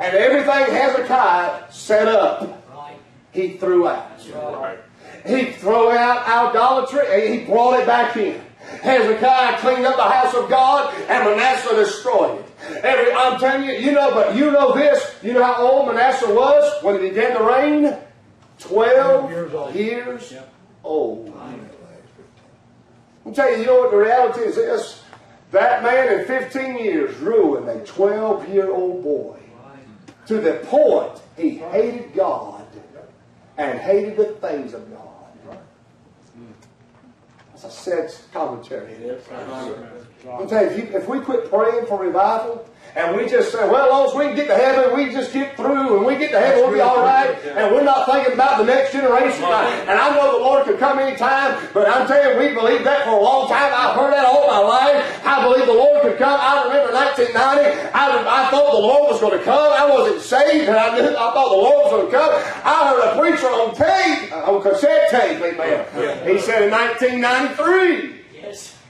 And 0.00 0.16
everything 0.16 0.74
Hezekiah 0.74 1.72
set 1.72 2.08
up, 2.08 2.62
he 3.32 3.56
threw 3.56 3.88
out. 3.88 4.18
He 5.26 5.52
threw 5.52 5.90
out 5.90 6.50
idolatry 6.50 7.00
and 7.10 7.34
he 7.34 7.46
brought 7.46 7.80
it 7.80 7.86
back 7.86 8.16
in. 8.16 8.40
Hezekiah 8.82 9.58
cleaned 9.58 9.86
up 9.86 9.96
the 9.96 10.02
house 10.02 10.34
of 10.34 10.48
God 10.48 10.94
and 11.08 11.24
Manasseh 11.24 11.74
destroyed 11.76 12.40
it. 12.40 12.46
Every, 12.84 13.12
I'm 13.12 13.38
telling 13.38 13.68
you, 13.68 13.74
you 13.74 13.92
know, 13.92 14.10
but 14.12 14.34
you 14.36 14.50
know 14.50 14.74
this. 14.74 15.16
You 15.22 15.34
know 15.34 15.44
how 15.44 15.62
old 15.62 15.86
Manasseh 15.88 16.32
was 16.32 16.82
when 16.82 17.00
he 17.00 17.08
began 17.10 17.36
to 17.36 17.44
reign? 17.44 17.96
Twelve 18.58 19.30
years 19.30 19.52
old. 19.52 19.74
Years 19.74 20.34
old. 20.82 21.34
I'm 23.26 23.34
telling 23.34 23.54
you, 23.54 23.60
you 23.60 23.66
know 23.66 23.80
what 23.80 23.90
the 23.90 23.96
reality 23.96 24.40
is 24.40 24.56
this? 24.56 25.02
That 25.54 25.84
man 25.84 26.18
in 26.18 26.26
15 26.26 26.78
years 26.78 27.16
ruined 27.18 27.68
a 27.68 27.78
12 27.86 28.48
year 28.48 28.72
old 28.72 29.04
boy 29.04 29.38
to 30.26 30.40
the 30.40 30.54
point 30.64 31.22
he 31.36 31.50
hated 31.50 32.12
God 32.12 32.66
and 33.56 33.78
hated 33.78 34.16
the 34.16 34.24
things 34.24 34.74
of 34.74 34.90
God. 34.92 35.58
That's 37.52 37.62
a 37.62 37.70
sad 37.70 38.12
commentary. 38.32 39.16
I'm 40.28 40.48
telling 40.48 40.76
you, 40.76 40.86
if 40.92 41.08
we 41.08 41.20
quit 41.20 41.48
praying 41.48 41.86
for 41.86 42.00
revival, 42.02 42.68
and 42.96 43.16
we 43.16 43.28
just 43.28 43.50
say, 43.50 43.58
well, 43.68 43.86
as 43.86 43.90
long 43.90 44.06
as 44.06 44.14
we 44.14 44.24
can 44.26 44.36
get 44.36 44.46
to 44.46 44.54
heaven, 44.54 44.94
we 44.94 45.10
just 45.10 45.32
get 45.32 45.56
through, 45.56 45.96
and 45.98 46.06
we 46.06 46.16
get 46.16 46.30
to 46.30 46.38
heaven, 46.38 46.60
we'll 46.62 46.72
be 46.72 46.80
all 46.80 47.02
right. 47.02 47.34
And 47.44 47.74
we're 47.74 47.82
not 47.82 48.06
thinking 48.06 48.34
about 48.34 48.58
the 48.58 48.64
next 48.64 48.92
generation. 48.92 49.42
And 49.42 49.98
I 49.98 50.14
know 50.14 50.38
the 50.38 50.44
Lord 50.44 50.64
could 50.64 50.78
come 50.78 51.00
anytime, 51.00 51.58
but 51.74 51.88
I'm 51.88 52.06
telling 52.06 52.38
you, 52.38 52.48
we 52.48 52.54
believed 52.54 52.86
that 52.86 53.02
for 53.04 53.18
a 53.18 53.20
long 53.20 53.48
time. 53.48 53.72
I've 53.74 53.96
heard 53.96 54.12
that 54.12 54.24
all 54.24 54.46
my 54.46 54.58
life. 54.58 55.26
I 55.26 55.42
believe 55.42 55.66
the 55.66 55.74
Lord 55.74 56.02
could 56.02 56.18
come. 56.18 56.38
I 56.40 56.64
remember 56.70 56.92
1990. 56.94 57.90
I, 57.90 58.46
I 58.46 58.50
thought 58.50 58.70
the 58.70 58.78
Lord 58.86 59.10
was 59.10 59.20
going 59.20 59.38
to 59.38 59.44
come. 59.44 59.72
I 59.72 59.90
wasn't 59.90 60.22
saved, 60.22 60.68
and 60.68 60.78
I, 60.78 60.94
knew, 60.94 61.08
I 61.08 61.34
thought 61.34 61.50
the 61.50 61.62
Lord 61.66 61.84
was 61.84 61.90
going 61.90 62.06
to 62.06 62.12
come. 62.14 62.30
I 62.62 62.88
heard 62.90 63.02
a 63.10 63.18
preacher 63.18 63.50
on 63.50 63.74
tape, 63.74 64.30
on 64.32 64.62
cassette 64.62 65.10
tape, 65.10 65.42
amen. 65.42 65.86
He 66.30 66.38
said 66.38 66.62
in 66.62 66.70
1993. 66.70 68.23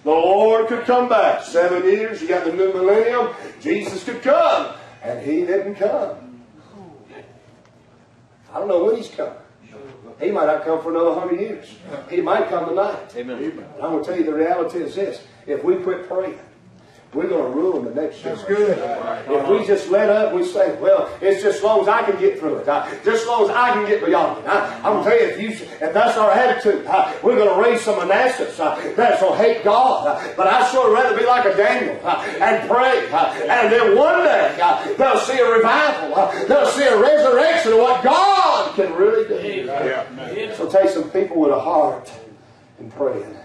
The 0.04 0.10
Lord 0.10 0.68
could 0.68 0.84
come 0.84 1.08
back. 1.08 1.42
Seven 1.42 1.82
years, 1.84 2.20
you 2.20 2.28
got 2.28 2.44
the 2.44 2.52
new 2.52 2.72
millennium. 2.72 3.34
Jesus 3.60 4.04
could 4.04 4.22
come. 4.22 4.74
And 5.02 5.24
he 5.24 5.46
didn't 5.46 5.76
come. 5.76 6.42
I 8.52 8.58
don't 8.58 8.68
know 8.68 8.84
when 8.84 8.96
he's 8.96 9.08
coming. 9.08 9.34
He 10.20 10.30
might 10.30 10.46
not 10.46 10.64
come 10.64 10.80
for 10.80 10.90
another 10.90 11.18
hundred 11.18 11.40
years. 11.40 11.74
He 12.08 12.20
might 12.20 12.48
come 12.48 12.68
tonight. 12.68 13.14
Amen. 13.16 13.52
But 13.56 13.84
I'm 13.84 13.92
going 13.92 14.04
to 14.04 14.08
tell 14.08 14.18
you 14.18 14.24
the 14.24 14.34
reality 14.34 14.78
is 14.78 14.94
this. 14.94 15.22
If 15.46 15.64
we 15.64 15.76
quit 15.76 16.06
praying, 16.06 16.38
we're 17.14 17.29
going 17.29 17.53
to 17.53 17.59
ruin 17.59 17.85
the 17.85 17.94
next 17.94 18.22
generation. 18.22 18.46
good. 18.46 18.79
If 19.29 19.48
we 19.48 19.66
just 19.66 19.88
let 19.88 20.11
up, 20.11 20.35
we 20.35 20.44
say, 20.44 20.77
well, 20.81 21.09
it's 21.20 21.42
just 21.42 21.59
as 21.59 21.62
long 21.62 21.81
as 21.83 21.88
I 21.88 22.03
can 22.03 22.18
get 22.18 22.38
through 22.38 22.57
it. 22.57 22.68
Uh, 22.68 22.87
just 23.05 23.22
as 23.22 23.27
long 23.27 23.44
as 23.44 23.50
I 23.50 23.72
can 23.72 23.87
get 23.87 24.05
beyond 24.05 24.40
it. 24.40 24.46
Uh, 24.46 24.81
I'm 24.83 24.94
going 24.94 25.05
to 25.05 25.11
tell 25.11 25.20
you, 25.20 25.27
if, 25.27 25.40
you, 25.40 25.66
if 25.87 25.94
that's 25.94 26.18
our 26.18 26.33
attitude, 26.33 26.87
uh, 26.87 27.12
we're 27.22 27.37
going 27.37 27.55
to 27.55 27.62
raise 27.62 27.83
some 27.83 28.00
Manassehs 28.00 28.59
uh, 28.59 28.94
that 28.96 29.22
will 29.22 29.35
hate 29.35 29.62
God. 29.62 30.09
Uh, 30.09 30.35
but 30.37 30.48
I'd 30.48 30.70
sure 30.72 30.92
rather 30.92 31.16
be 31.16 31.24
like 31.24 31.44
a 31.44 31.57
Daniel 31.57 31.96
and 32.05 32.68
pray. 32.68 33.07
And 33.48 33.72
then 33.72 33.96
one 33.96 34.24
day, 34.24 34.57
they'll 34.98 35.20
see 35.20 35.38
a 35.38 35.50
revival. 35.50 36.46
They'll 36.48 36.66
see 36.66 36.85
a 36.85 37.00
resurrection 37.00 37.72
of 37.72 37.79
what 37.79 38.03
God 38.03 38.74
can 38.74 38.92
really 38.94 39.29
do. 39.29 40.55
So 40.57 40.68
take 40.68 40.90
some 40.90 41.11
people 41.11 41.40
with 41.40 41.53
a 41.53 41.61
heart 41.61 42.11
and 42.79 42.92
praying. 42.92 43.37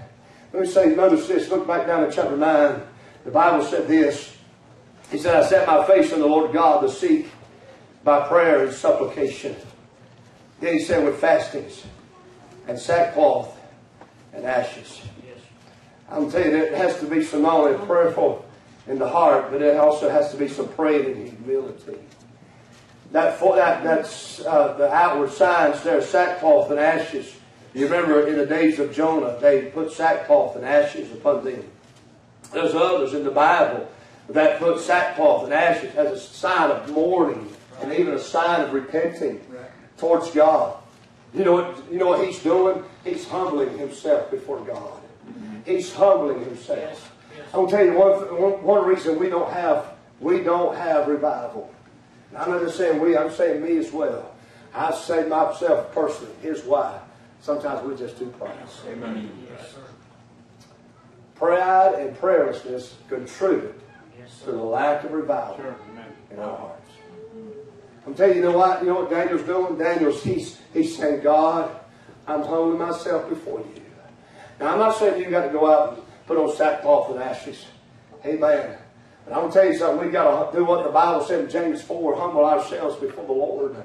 Let 0.51 0.63
me 0.63 0.67
say, 0.67 0.95
notice 0.95 1.27
this. 1.27 1.49
Look 1.49 1.67
back 1.67 1.85
down 1.85 2.07
to 2.07 2.11
chapter 2.11 2.35
9. 2.35 2.81
The 3.25 3.31
Bible 3.31 3.63
said 3.63 3.87
this. 3.87 4.35
He 5.11 5.17
said, 5.17 5.35
I 5.35 5.47
set 5.47 5.67
my 5.67 5.83
face 5.85 6.13
on 6.13 6.19
the 6.19 6.27
Lord 6.27 6.53
God 6.53 6.81
to 6.81 6.89
seek 6.89 7.29
by 8.03 8.27
prayer 8.27 8.65
and 8.65 8.73
supplication. 8.73 9.55
Then 10.59 10.73
he 10.73 10.79
said, 10.79 11.03
with 11.03 11.19
fastings 11.19 11.85
and 12.67 12.77
sackcloth 12.77 13.57
and 14.33 14.45
ashes. 14.45 15.01
Yes. 15.25 15.39
I'm 16.09 16.31
telling 16.31 16.51
you, 16.51 16.57
it 16.57 16.73
has 16.73 16.99
to 16.99 17.05
be 17.05 17.23
some 17.23 17.41
not 17.41 17.55
only 17.55 17.85
prayerful 17.85 18.45
in 18.87 18.99
the 18.99 19.09
heart, 19.09 19.51
but 19.51 19.61
it 19.61 19.77
also 19.77 20.09
has 20.09 20.31
to 20.31 20.37
be 20.37 20.47
some 20.47 20.67
praying 20.69 21.17
in 21.17 21.37
humility. 21.37 21.97
That, 23.11 23.39
for, 23.39 23.55
that 23.55 23.83
that's 23.83 24.39
uh, 24.41 24.73
the 24.73 24.91
outward 24.93 25.31
signs 25.31 25.81
there, 25.83 26.01
sackcloth 26.01 26.69
and 26.69 26.79
ashes. 26.79 27.33
You 27.73 27.85
remember 27.85 28.27
in 28.27 28.37
the 28.37 28.45
days 28.45 28.79
of 28.79 28.93
Jonah, 28.93 29.37
they 29.39 29.63
put 29.65 29.91
sackcloth 29.91 30.55
and 30.55 30.65
ashes 30.65 31.11
upon 31.11 31.43
them. 31.43 31.63
There's 32.51 32.73
others 32.73 33.13
in 33.13 33.23
the 33.23 33.31
Bible 33.31 33.89
that 34.29 34.59
put 34.59 34.79
sackcloth 34.79 35.45
and 35.45 35.53
ashes 35.53 35.95
as 35.95 36.11
a 36.11 36.19
sign 36.19 36.71
of 36.71 36.89
mourning 36.91 37.51
and 37.81 37.93
even 37.93 38.13
a 38.13 38.19
sign 38.19 38.61
of 38.61 38.73
repenting 38.73 39.41
towards 39.97 40.31
God. 40.31 40.77
You 41.33 41.43
know 41.43 41.53
what? 41.53 41.91
You 41.91 41.99
know 41.99 42.07
what 42.07 42.25
he's 42.25 42.39
doing? 42.39 42.83
He's 43.03 43.27
humbling 43.27 43.77
himself 43.77 44.31
before 44.31 44.59
God. 44.61 44.99
He's 45.65 45.93
humbling 45.93 46.43
himself. 46.43 47.15
I'm 47.53 47.65
gonna 47.65 47.71
tell 47.71 47.85
you 47.85 47.93
one, 47.93 48.63
one, 48.63 48.85
reason 48.85 49.19
we 49.19 49.29
don't 49.29 49.51
have 49.51 49.93
we 50.19 50.41
don't 50.41 50.75
have 50.75 51.07
revival. 51.07 51.71
And 52.29 52.37
I'm 52.39 52.49
not 52.49 52.61
just 52.61 52.77
saying 52.77 52.99
we. 52.99 53.15
I'm 53.15 53.31
saying 53.31 53.61
me 53.61 53.77
as 53.77 53.91
well. 53.91 54.33
I 54.73 54.93
say 54.93 55.27
myself 55.27 55.91
personally. 55.93 56.33
Here's 56.41 56.63
why. 56.63 56.99
Sometimes 57.41 57.85
we're 57.85 57.97
just 57.97 58.17
too 58.17 58.33
proud. 58.37 58.57
Amen. 58.87 59.31
Pride 61.39 61.95
and 61.95 62.15
prayerlessness 62.17 62.91
contribute 63.07 63.81
to 64.43 64.51
the 64.51 64.57
lack 64.57 65.05
of 65.05 65.13
revival 65.13 65.73
in 66.29 66.39
our 66.39 66.57
hearts. 66.57 66.91
I'm 68.05 68.13
telling 68.13 68.37
you, 68.37 68.43
you 68.43 68.49
know 68.49 68.57
what? 68.57 68.81
You 68.81 68.89
know 68.89 68.95
what 68.95 69.09
Daniel's 69.09 69.43
doing? 69.43 69.77
Daniel's 69.77 70.21
he's 70.21 70.59
he's 70.73 70.97
saying, 70.97 71.21
God, 71.21 71.79
I'm 72.27 72.41
humbling 72.43 72.77
myself 72.77 73.29
before 73.29 73.59
you. 73.59 73.81
Now 74.59 74.73
I'm 74.73 74.79
not 74.79 74.97
saying 74.97 75.23
you 75.23 75.29
got 75.29 75.45
to 75.45 75.51
go 75.51 75.71
out 75.71 75.93
and 75.93 76.03
put 76.27 76.37
on 76.37 76.53
sackcloth 76.55 77.11
and 77.11 77.23
ashes. 77.23 77.65
Amen. 78.25 78.77
And 79.25 79.33
I'm 79.33 79.47
to 79.47 79.53
tell 79.53 79.65
you 79.65 79.77
something, 79.77 80.03
we've 80.03 80.11
got 80.11 80.51
to 80.51 80.57
do 80.57 80.65
what 80.65 80.83
the 80.83 80.91
Bible 80.91 81.23
said 81.23 81.45
in 81.45 81.49
James 81.49 81.81
4 81.81 82.15
humble 82.15 82.43
ourselves 82.43 82.95
before 82.97 83.25
the 83.25 83.31
Lord. 83.31 83.75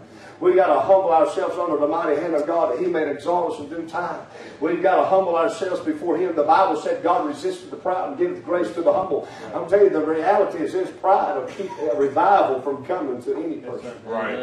We've 0.40 0.56
got 0.56 0.72
to 0.72 0.80
humble 0.80 1.12
ourselves 1.12 1.56
under 1.56 1.76
the 1.76 1.86
mighty 1.86 2.20
hand 2.20 2.34
of 2.34 2.46
God 2.46 2.72
that 2.72 2.80
He 2.80 2.86
may 2.86 3.10
exalt 3.10 3.52
us 3.52 3.60
in 3.60 3.68
due 3.68 3.88
time. 3.88 4.26
We've 4.60 4.82
got 4.82 4.96
to 4.96 5.04
humble 5.04 5.36
ourselves 5.36 5.80
before 5.80 6.16
Him. 6.16 6.34
The 6.34 6.42
Bible 6.42 6.80
said 6.80 7.02
God 7.02 7.26
resisted 7.26 7.70
the 7.70 7.76
proud 7.76 8.10
and 8.10 8.18
giveth 8.18 8.44
grace 8.44 8.72
to 8.74 8.82
the 8.82 8.92
humble. 8.92 9.28
I'm 9.54 9.68
telling 9.68 9.86
you, 9.86 9.90
the 9.90 10.04
reality 10.04 10.58
is 10.58 10.72
His 10.72 10.90
pride 10.90 11.36
will 11.36 11.46
keep 11.46 11.70
a 11.78 11.96
revival 11.96 12.60
from 12.62 12.84
coming 12.84 13.22
to 13.22 13.36
any 13.36 13.56
person. 13.56 13.94
Right. 14.04 14.38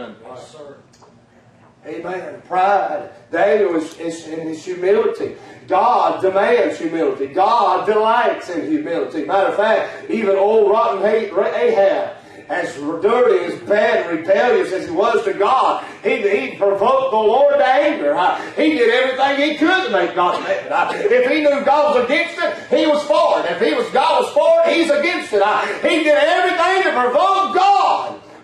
Amen. 1.85 2.41
Pride. 2.47 3.09
Daniel 3.31 3.75
is, 3.75 3.97
is 3.97 4.27
in 4.27 4.47
his 4.47 4.63
humility. 4.63 5.35
God 5.67 6.21
demands 6.21 6.77
humility. 6.77 7.27
God 7.27 7.87
delights 7.87 8.49
in 8.49 8.69
humility. 8.69 9.25
Matter 9.25 9.49
of 9.49 9.55
fact, 9.55 10.09
even 10.09 10.35
old 10.35 10.69
rotten 10.69 11.03
Ahab, 11.03 12.17
as 12.51 12.75
dirty, 12.75 13.45
as 13.45 13.59
bad, 13.61 14.05
and 14.05 14.19
rebellious 14.19 14.73
as 14.73 14.85
he 14.85 14.91
was 14.91 15.23
to 15.23 15.33
God, 15.33 15.85
he, 16.03 16.17
he 16.27 16.57
provoked 16.57 17.11
the 17.11 17.17
Lord 17.17 17.55
to 17.55 17.65
anger. 17.65 18.13
He 18.55 18.73
did 18.73 18.89
everything 18.89 19.51
he 19.51 19.57
could 19.57 19.85
to 19.85 19.91
make 19.91 20.13
God 20.15 20.43
mad. 20.43 20.95
If 20.95 21.31
he 21.31 21.39
knew 21.41 21.63
God 21.63 21.95
was 21.95 22.05
against 22.05 22.37
it, 22.37 22.53
he 22.69 22.85
was 22.87 23.01
for 23.03 23.39
it. 23.39 23.51
If 23.51 23.61
he 23.61 23.73
was 23.73 23.89
God 23.91 24.23
was 24.23 24.33
for 24.33 24.67
it, 24.67 24.75
he's 24.75 24.89
against 24.89 25.31
it. 25.31 25.41
He 25.81 26.03
did 26.03 26.13
everything 26.13 26.83
to 26.83 26.91
provoke 26.91 27.55
God. 27.55 28.00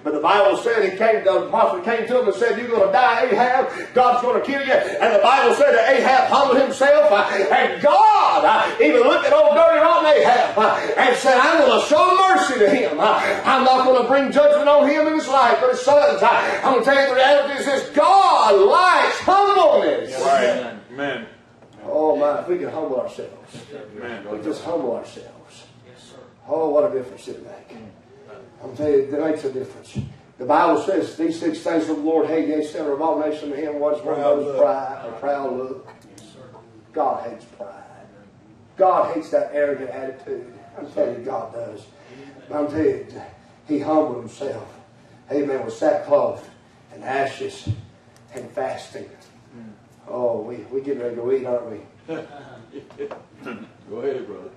But 0.07 0.13
the 0.13 0.21
Bible 0.21 0.55
said 0.55 0.89
he 0.89 0.97
came, 0.97 1.25
the 1.25 1.49
prophet 1.49 1.83
came 1.83 2.07
to 2.07 2.21
him 2.21 2.27
and 2.27 2.33
said, 2.33 2.57
You're 2.57 2.69
going 2.69 2.87
to 2.87 2.93
die, 2.93 3.27
Ahab. 3.27 3.93
God's 3.93 4.21
going 4.21 4.39
to 4.39 4.45
kill 4.47 4.65
you. 4.65 4.71
And 4.71 5.13
the 5.13 5.19
Bible 5.19 5.53
said 5.53 5.75
that 5.75 5.99
Ahab 5.99 6.31
humbled 6.31 6.61
himself. 6.61 7.11
Uh, 7.11 7.27
and 7.27 7.81
God 7.81 8.45
uh, 8.45 8.71
even 8.81 9.01
looked 9.01 9.25
at 9.25 9.33
old 9.33 9.53
dirty 9.53 9.81
rotten 9.81 10.05
Ahab 10.07 10.57
uh, 10.57 10.79
and 10.95 11.13
said, 11.17 11.37
I'm 11.37 11.59
going 11.59 11.81
to 11.81 11.85
show 11.87 12.07
mercy 12.15 12.57
to 12.57 12.69
him. 12.69 12.97
I'm 13.01 13.65
not 13.65 13.83
going 13.83 14.01
to 14.01 14.07
bring 14.07 14.31
judgment 14.31 14.69
on 14.69 14.89
him 14.89 15.07
and 15.07 15.15
his 15.17 15.27
life 15.27 15.57
but 15.59 15.71
his 15.71 15.81
sons. 15.81 16.23
I'm 16.23 16.71
going 16.71 16.85
to 16.85 16.89
tell 16.89 17.01
you 17.01 17.09
the 17.09 17.15
reality 17.15 17.59
is 17.59 17.65
this 17.65 17.89
God 17.89 18.55
likes 18.65 19.19
humbleness. 19.27 20.13
Right. 20.21 20.79
Amen. 20.89 21.27
Oh 21.83 22.15
my, 22.15 22.43
if 22.43 22.47
we 22.47 22.59
can 22.59 22.69
humble 22.69 23.01
ourselves. 23.01 23.57
Amen. 23.97 24.25
We 24.31 24.39
just 24.41 24.63
humble 24.63 24.95
ourselves. 24.95 25.65
Oh, 26.47 26.69
what 26.69 26.89
a 26.89 26.97
difference 26.97 27.27
it 27.27 27.43
makes. 27.43 27.75
I'm 28.63 28.75
telling 28.75 28.93
you, 28.93 28.99
it 28.99 29.11
makes 29.11 29.43
a 29.43 29.51
difference. 29.51 29.99
The 30.37 30.45
Bible 30.45 30.81
says 30.81 31.17
these 31.17 31.39
six 31.39 31.59
things 31.59 31.89
of 31.89 31.97
the 31.97 32.03
Lord 32.03 32.27
hate, 32.27 32.47
yea, 32.47 32.63
sin, 32.63 32.85
abomination 32.85 33.49
to 33.49 33.55
him. 33.55 33.79
What's 33.79 34.03
one 34.03 34.15
of 34.15 34.21
those? 34.21 34.59
Pride, 34.59 35.05
a 35.07 35.11
proud 35.19 35.57
look. 35.57 35.87
God 36.93 37.29
hates 37.29 37.45
pride. 37.45 37.83
God 38.77 39.15
hates 39.15 39.29
that 39.31 39.49
arrogant 39.53 39.89
attitude. 39.89 40.53
I'm 40.77 40.91
telling 40.91 41.19
you, 41.19 41.25
God 41.25 41.53
does. 41.53 41.85
But 42.47 42.59
I'm 42.59 42.67
telling 42.67 42.85
you, 42.85 43.21
he 43.67 43.79
humbled 43.79 44.19
himself. 44.19 44.79
Amen. 45.31 45.65
With 45.65 45.73
sackcloth 45.73 46.47
and 46.93 47.03
ashes 47.03 47.67
and 48.33 48.49
fasting. 48.51 49.09
Mm. 49.55 49.71
Oh, 50.07 50.41
we, 50.41 50.57
we 50.71 50.81
getting 50.81 51.01
ready 51.01 51.15
to 51.15 51.31
eat, 51.33 51.45
aren't 51.45 51.71
we? 51.71 51.79
Go 53.89 53.97
ahead, 53.97 54.27
brother. 54.27 54.49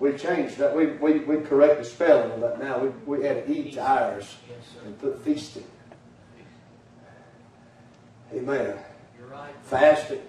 We 0.00 0.12
changed 0.16 0.58
that. 0.58 0.74
We, 0.74 0.86
we, 0.86 1.20
we 1.20 1.38
correct 1.38 1.78
the 1.78 1.84
spelling 1.84 2.32
of 2.32 2.40
that 2.40 2.60
now. 2.60 2.78
We, 2.78 3.18
we 3.18 3.26
add 3.26 3.48
eat 3.48 3.74
to 3.74 3.82
ours 3.82 4.36
and 4.84 4.98
put 4.98 5.24
feasting. 5.24 5.64
Amen. 8.32 8.76
You're 9.16 9.28
right. 9.28 9.54
Fasting. 9.62 10.20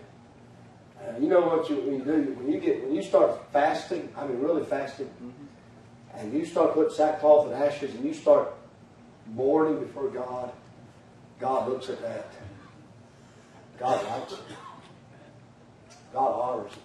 Uh, 0.99 1.17
you 1.19 1.27
know 1.27 1.41
what 1.41 1.69
you, 1.69 1.77
when 1.77 1.99
you 1.99 2.05
do 2.05 2.33
when 2.33 2.51
you 2.51 2.59
get 2.59 2.83
when 2.83 2.95
you 2.95 3.03
start 3.03 3.51
fasting. 3.51 4.09
I 4.15 4.25
mean, 4.25 4.39
really 4.39 4.63
fasting, 4.65 5.09
and 6.13 6.33
you 6.33 6.45
start 6.45 6.73
putting 6.73 6.93
sackcloth 6.93 7.47
and 7.51 7.55
ashes, 7.55 7.93
and 7.93 8.05
you 8.05 8.13
start 8.13 8.53
mourning 9.27 9.79
before 9.79 10.09
God. 10.09 10.51
God 11.39 11.69
looks 11.69 11.89
at 11.89 12.01
that. 12.01 12.31
God 13.77 14.03
likes 14.05 14.33
it. 14.33 14.39
God 16.13 16.31
honors 16.31 16.71
it. 16.71 16.84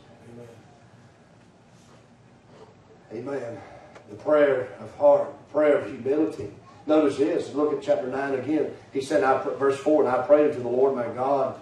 Amen. 3.12 3.60
The 4.08 4.16
prayer 4.16 4.68
of 4.80 4.94
heart, 4.96 5.32
the 5.46 5.52
prayer 5.52 5.78
of 5.78 5.90
humility. 5.90 6.50
Notice 6.86 7.18
this. 7.18 7.54
Look 7.54 7.72
at 7.72 7.82
chapter 7.82 8.06
9 8.06 8.34
again. 8.34 8.74
He 8.92 9.00
said, 9.00 9.22
I, 9.22 9.42
verse 9.42 9.78
4, 9.78 10.04
and 10.04 10.10
I 10.10 10.26
prayed 10.26 10.50
unto 10.50 10.62
the 10.62 10.68
Lord 10.68 10.94
my 10.94 11.06
God. 11.08 11.58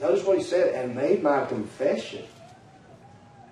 Notice 0.00 0.24
what 0.24 0.38
he 0.38 0.44
said, 0.44 0.74
and 0.74 0.94
made 0.94 1.22
my 1.22 1.44
confession. 1.46 2.24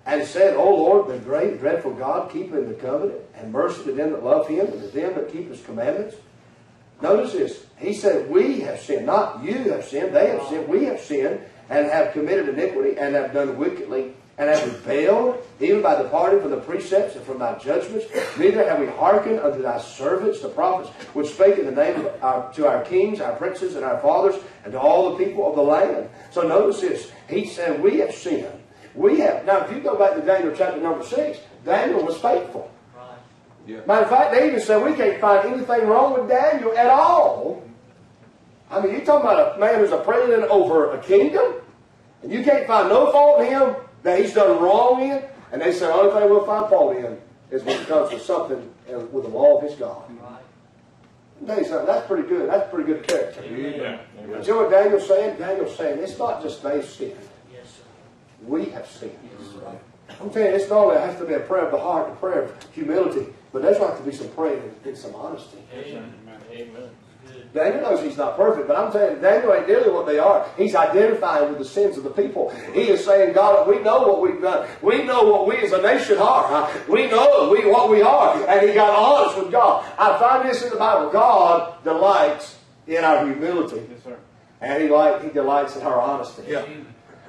And 0.07 0.27
said, 0.27 0.57
O 0.57 0.69
Lord, 0.69 1.09
the 1.09 1.19
great, 1.19 1.61
dreadful 1.61 1.95
God, 1.95 2.31
keeping 2.31 2.69
the 2.69 2.75
covenant, 2.75 3.21
and 3.35 3.53
mercy 3.53 3.85
to 3.85 3.93
them 3.93 4.13
that 4.13 4.23
love 4.23 4.47
him, 4.49 4.67
and 4.67 4.81
to 4.81 4.89
them 4.89 5.15
that 5.15 5.33
keep 5.33 5.49
his 5.49 5.63
commandments. 5.63 6.17
Notice 7.01 7.33
this. 7.33 7.67
He 7.79 7.95
said, 7.95 8.31
We 8.31 8.61
have 8.61 8.81
sinned. 8.81 9.07
Not 9.07 9.43
you 9.43 9.71
have 9.73 9.85
sinned. 9.85 10.15
They 10.15 10.29
have 10.29 10.47
sinned. 10.49 10.69
We 10.69 10.85
have 10.85 11.01
sinned, 11.01 11.41
and 11.71 11.87
have 11.87 12.13
committed 12.13 12.51
iniquity, 12.51 12.99
and 12.99 13.15
have 13.15 13.33
done 13.33 13.57
wickedly 13.57 14.15
and 14.37 14.51
have 14.51 14.87
rebelled, 14.87 15.45
even 15.61 15.81
by 15.81 16.01
departing 16.01 16.41
from 16.41 16.51
the 16.51 16.57
precepts 16.57 17.15
and 17.15 17.25
from 17.25 17.39
thy 17.39 17.57
judgments. 17.59 18.07
Neither 18.37 18.69
have 18.69 18.81
we 18.81 18.87
hearkened 18.87 19.39
unto 19.39 19.63
thy 19.63 19.79
servants, 19.79 20.41
the 20.41 20.49
prophets, 20.49 20.91
which 21.15 21.29
spake 21.29 21.59
in 21.59 21.67
the 21.67 21.73
name 21.73 22.01
of 22.01 22.23
our, 22.23 22.53
to 22.55 22.67
our 22.67 22.85
kings, 22.85 23.21
our 23.21 23.35
princes, 23.37 23.77
and 23.77 23.85
our 23.85 24.01
fathers, 24.01 24.35
and 24.65 24.73
to 24.73 24.81
all 24.81 25.11
the 25.15 25.25
people 25.25 25.49
of 25.49 25.55
the 25.55 25.63
land. 25.63 26.09
So 26.33 26.43
notice 26.43 26.81
this. 26.81 27.13
He 27.29 27.47
said, 27.47 27.81
We 27.81 27.99
have 27.99 28.13
sinned. 28.13 28.61
We 28.95 29.21
have. 29.21 29.45
Now, 29.45 29.65
if 29.65 29.73
you 29.73 29.81
go 29.81 29.97
back 29.97 30.15
to 30.15 30.23
Daniel 30.23 30.55
chapter 30.57 30.81
number 30.81 31.05
6, 31.05 31.39
Daniel 31.65 32.05
was 32.05 32.17
faithful. 32.19 32.71
Right. 32.97 33.87
Matter 33.87 34.05
of 34.05 34.11
fact, 34.11 34.33
they 34.33 34.49
even 34.49 34.61
said 34.61 34.85
we 34.85 34.95
can't 34.95 35.21
find 35.21 35.47
anything 35.47 35.87
wrong 35.87 36.15
with 36.15 36.29
Daniel 36.29 36.77
at 36.77 36.89
all. 36.89 37.63
I 38.71 38.81
mean, 38.81 38.93
you're 38.93 39.05
talking 39.05 39.29
about 39.29 39.57
a 39.57 39.61
man 39.61 39.79
who's 39.79 39.93
a 39.93 39.99
president 39.99 40.45
over 40.51 40.93
a 40.93 41.03
kingdom, 41.03 41.55
and 42.23 42.33
you 42.33 42.43
can't 42.43 42.67
find 42.67 42.89
no 42.89 43.13
fault 43.13 43.41
in 43.41 43.47
him 43.47 43.77
that 44.05 44.21
he's 44.21 44.33
done 44.33 44.63
wrong 44.63 45.03
in, 45.03 45.23
and 45.53 45.61
they 45.61 45.73
say 45.73 45.87
the 45.87 45.93
only 45.93 46.13
thing 46.21 46.31
we'll 46.31 46.47
find 46.47 46.69
fault 46.71 46.97
in 46.97 47.19
is 47.51 47.63
when 47.65 47.81
it 47.81 47.89
comes 47.89 48.11
to 48.11 48.21
something 48.21 48.71
uh, 48.93 49.01
with 49.01 49.25
the 49.25 49.31
law 49.31 49.57
of 49.59 49.63
his 49.69 49.75
God. 49.79 50.05
Right. 50.23 50.41
I'll 51.41 51.47
tell 51.49 51.59
you 51.59 51.65
something, 51.65 51.87
that's 51.87 52.07
pretty 52.07 52.29
good. 52.29 52.49
That's 52.49 52.71
pretty 52.73 52.93
good 52.93 53.07
character. 53.07 53.45
Yeah. 53.45 54.01
You 54.21 54.47
know 54.53 54.57
what 54.63 54.71
Daniel's 54.71 55.07
saying? 55.09 55.39
Daniel's 55.39 55.77
saying 55.77 55.99
it's 55.99 56.19
not 56.19 56.43
just 56.43 56.63
they've 56.63 56.85
sinned, 56.85 57.17
Yes, 57.53 57.67
sir. 57.67 57.83
we 58.47 58.67
have 58.67 58.87
sinned. 58.89 59.19
I'm 60.21 60.31
telling 60.31 60.51
you, 60.51 60.55
it's 60.57 60.69
not 60.71 60.79
only 60.79 60.97
has 60.97 61.19
to 61.19 61.25
be 61.25 61.35
a 61.35 61.41
prayer 61.41 61.65
of 61.65 61.73
the 61.73 61.79
heart, 61.79 62.11
a 62.11 62.15
prayer 62.17 62.43
of 62.43 62.55
humility, 62.73 63.27
but 63.53 63.63
there's 63.63 63.79
going 63.79 63.91
to 63.91 63.97
have 63.97 64.05
to 64.05 64.11
be 64.11 64.17
some 64.17 64.29
prayer 64.29 64.63
and 64.85 64.97
some 64.97 65.15
honesty. 65.15 65.59
Amen. 65.75 66.13
Amen. 66.53 66.91
Daniel 67.55 67.83
knows 67.83 68.03
he's 68.03 68.17
not 68.17 68.37
perfect, 68.37 68.67
but 68.67 68.77
I'm 68.77 68.91
telling 68.91 69.15
you, 69.15 69.23
Daniel 69.23 69.55
ain't 69.55 69.69
nearly 69.69 69.89
what 69.91 70.07
they 70.07 70.19
are. 70.19 70.45
He's 70.57 70.75
identifying 70.75 71.51
with 71.51 71.59
the 71.59 71.65
sins 71.65 71.97
of 71.97 72.03
the 72.03 72.11
people. 72.11 72.51
He 72.73 72.89
is 72.89 73.05
saying, 73.05 73.33
God, 73.33 73.69
we 73.69 73.79
know 73.79 74.09
what 74.09 74.21
we've 74.21 74.43
done. 74.43 74.69
We 74.83 75.05
know 75.05 75.23
what 75.23 75.47
we 75.47 75.59
as 75.59 75.71
a 75.71 75.81
nation 75.81 76.19
are. 76.19 76.49
huh? 76.49 76.79
We 76.89 77.07
know 77.07 77.49
we, 77.53 77.65
what 77.65 77.89
we 77.91 78.03
are. 78.03 78.45
And 78.49 78.69
he 78.69 78.75
got 78.75 78.91
honest 78.91 79.39
with 79.39 79.53
God. 79.53 79.85
I 79.97 80.19
find 80.19 80.49
this 80.49 80.65
in 80.65 80.71
the 80.71 80.77
Bible. 80.77 81.11
God 81.11 81.83
delights 81.85 82.59
in 82.89 83.05
our 83.05 83.25
humility. 83.25 83.87
Yes, 83.89 84.03
sir. 84.03 84.19
And 84.61 84.83
he, 84.83 84.89
like, 84.89 85.23
he 85.23 85.29
delights 85.31 85.77
in 85.77 85.83
our 85.83 86.01
honesty. 86.01 86.43
Yeah. 86.49 86.67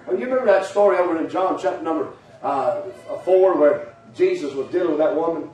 Well, 0.07 0.17
you 0.17 0.25
remember 0.25 0.47
that 0.47 0.65
story 0.65 0.97
over 0.97 1.21
in 1.21 1.29
John 1.29 1.59
chapter 1.61 1.83
number 1.83 2.13
uh, 2.41 2.81
4 3.25 3.57
where 3.59 3.95
Jesus 4.15 4.53
was 4.53 4.67
dealing 4.71 4.89
with 4.89 4.99
that 4.99 5.15
woman, 5.15 5.49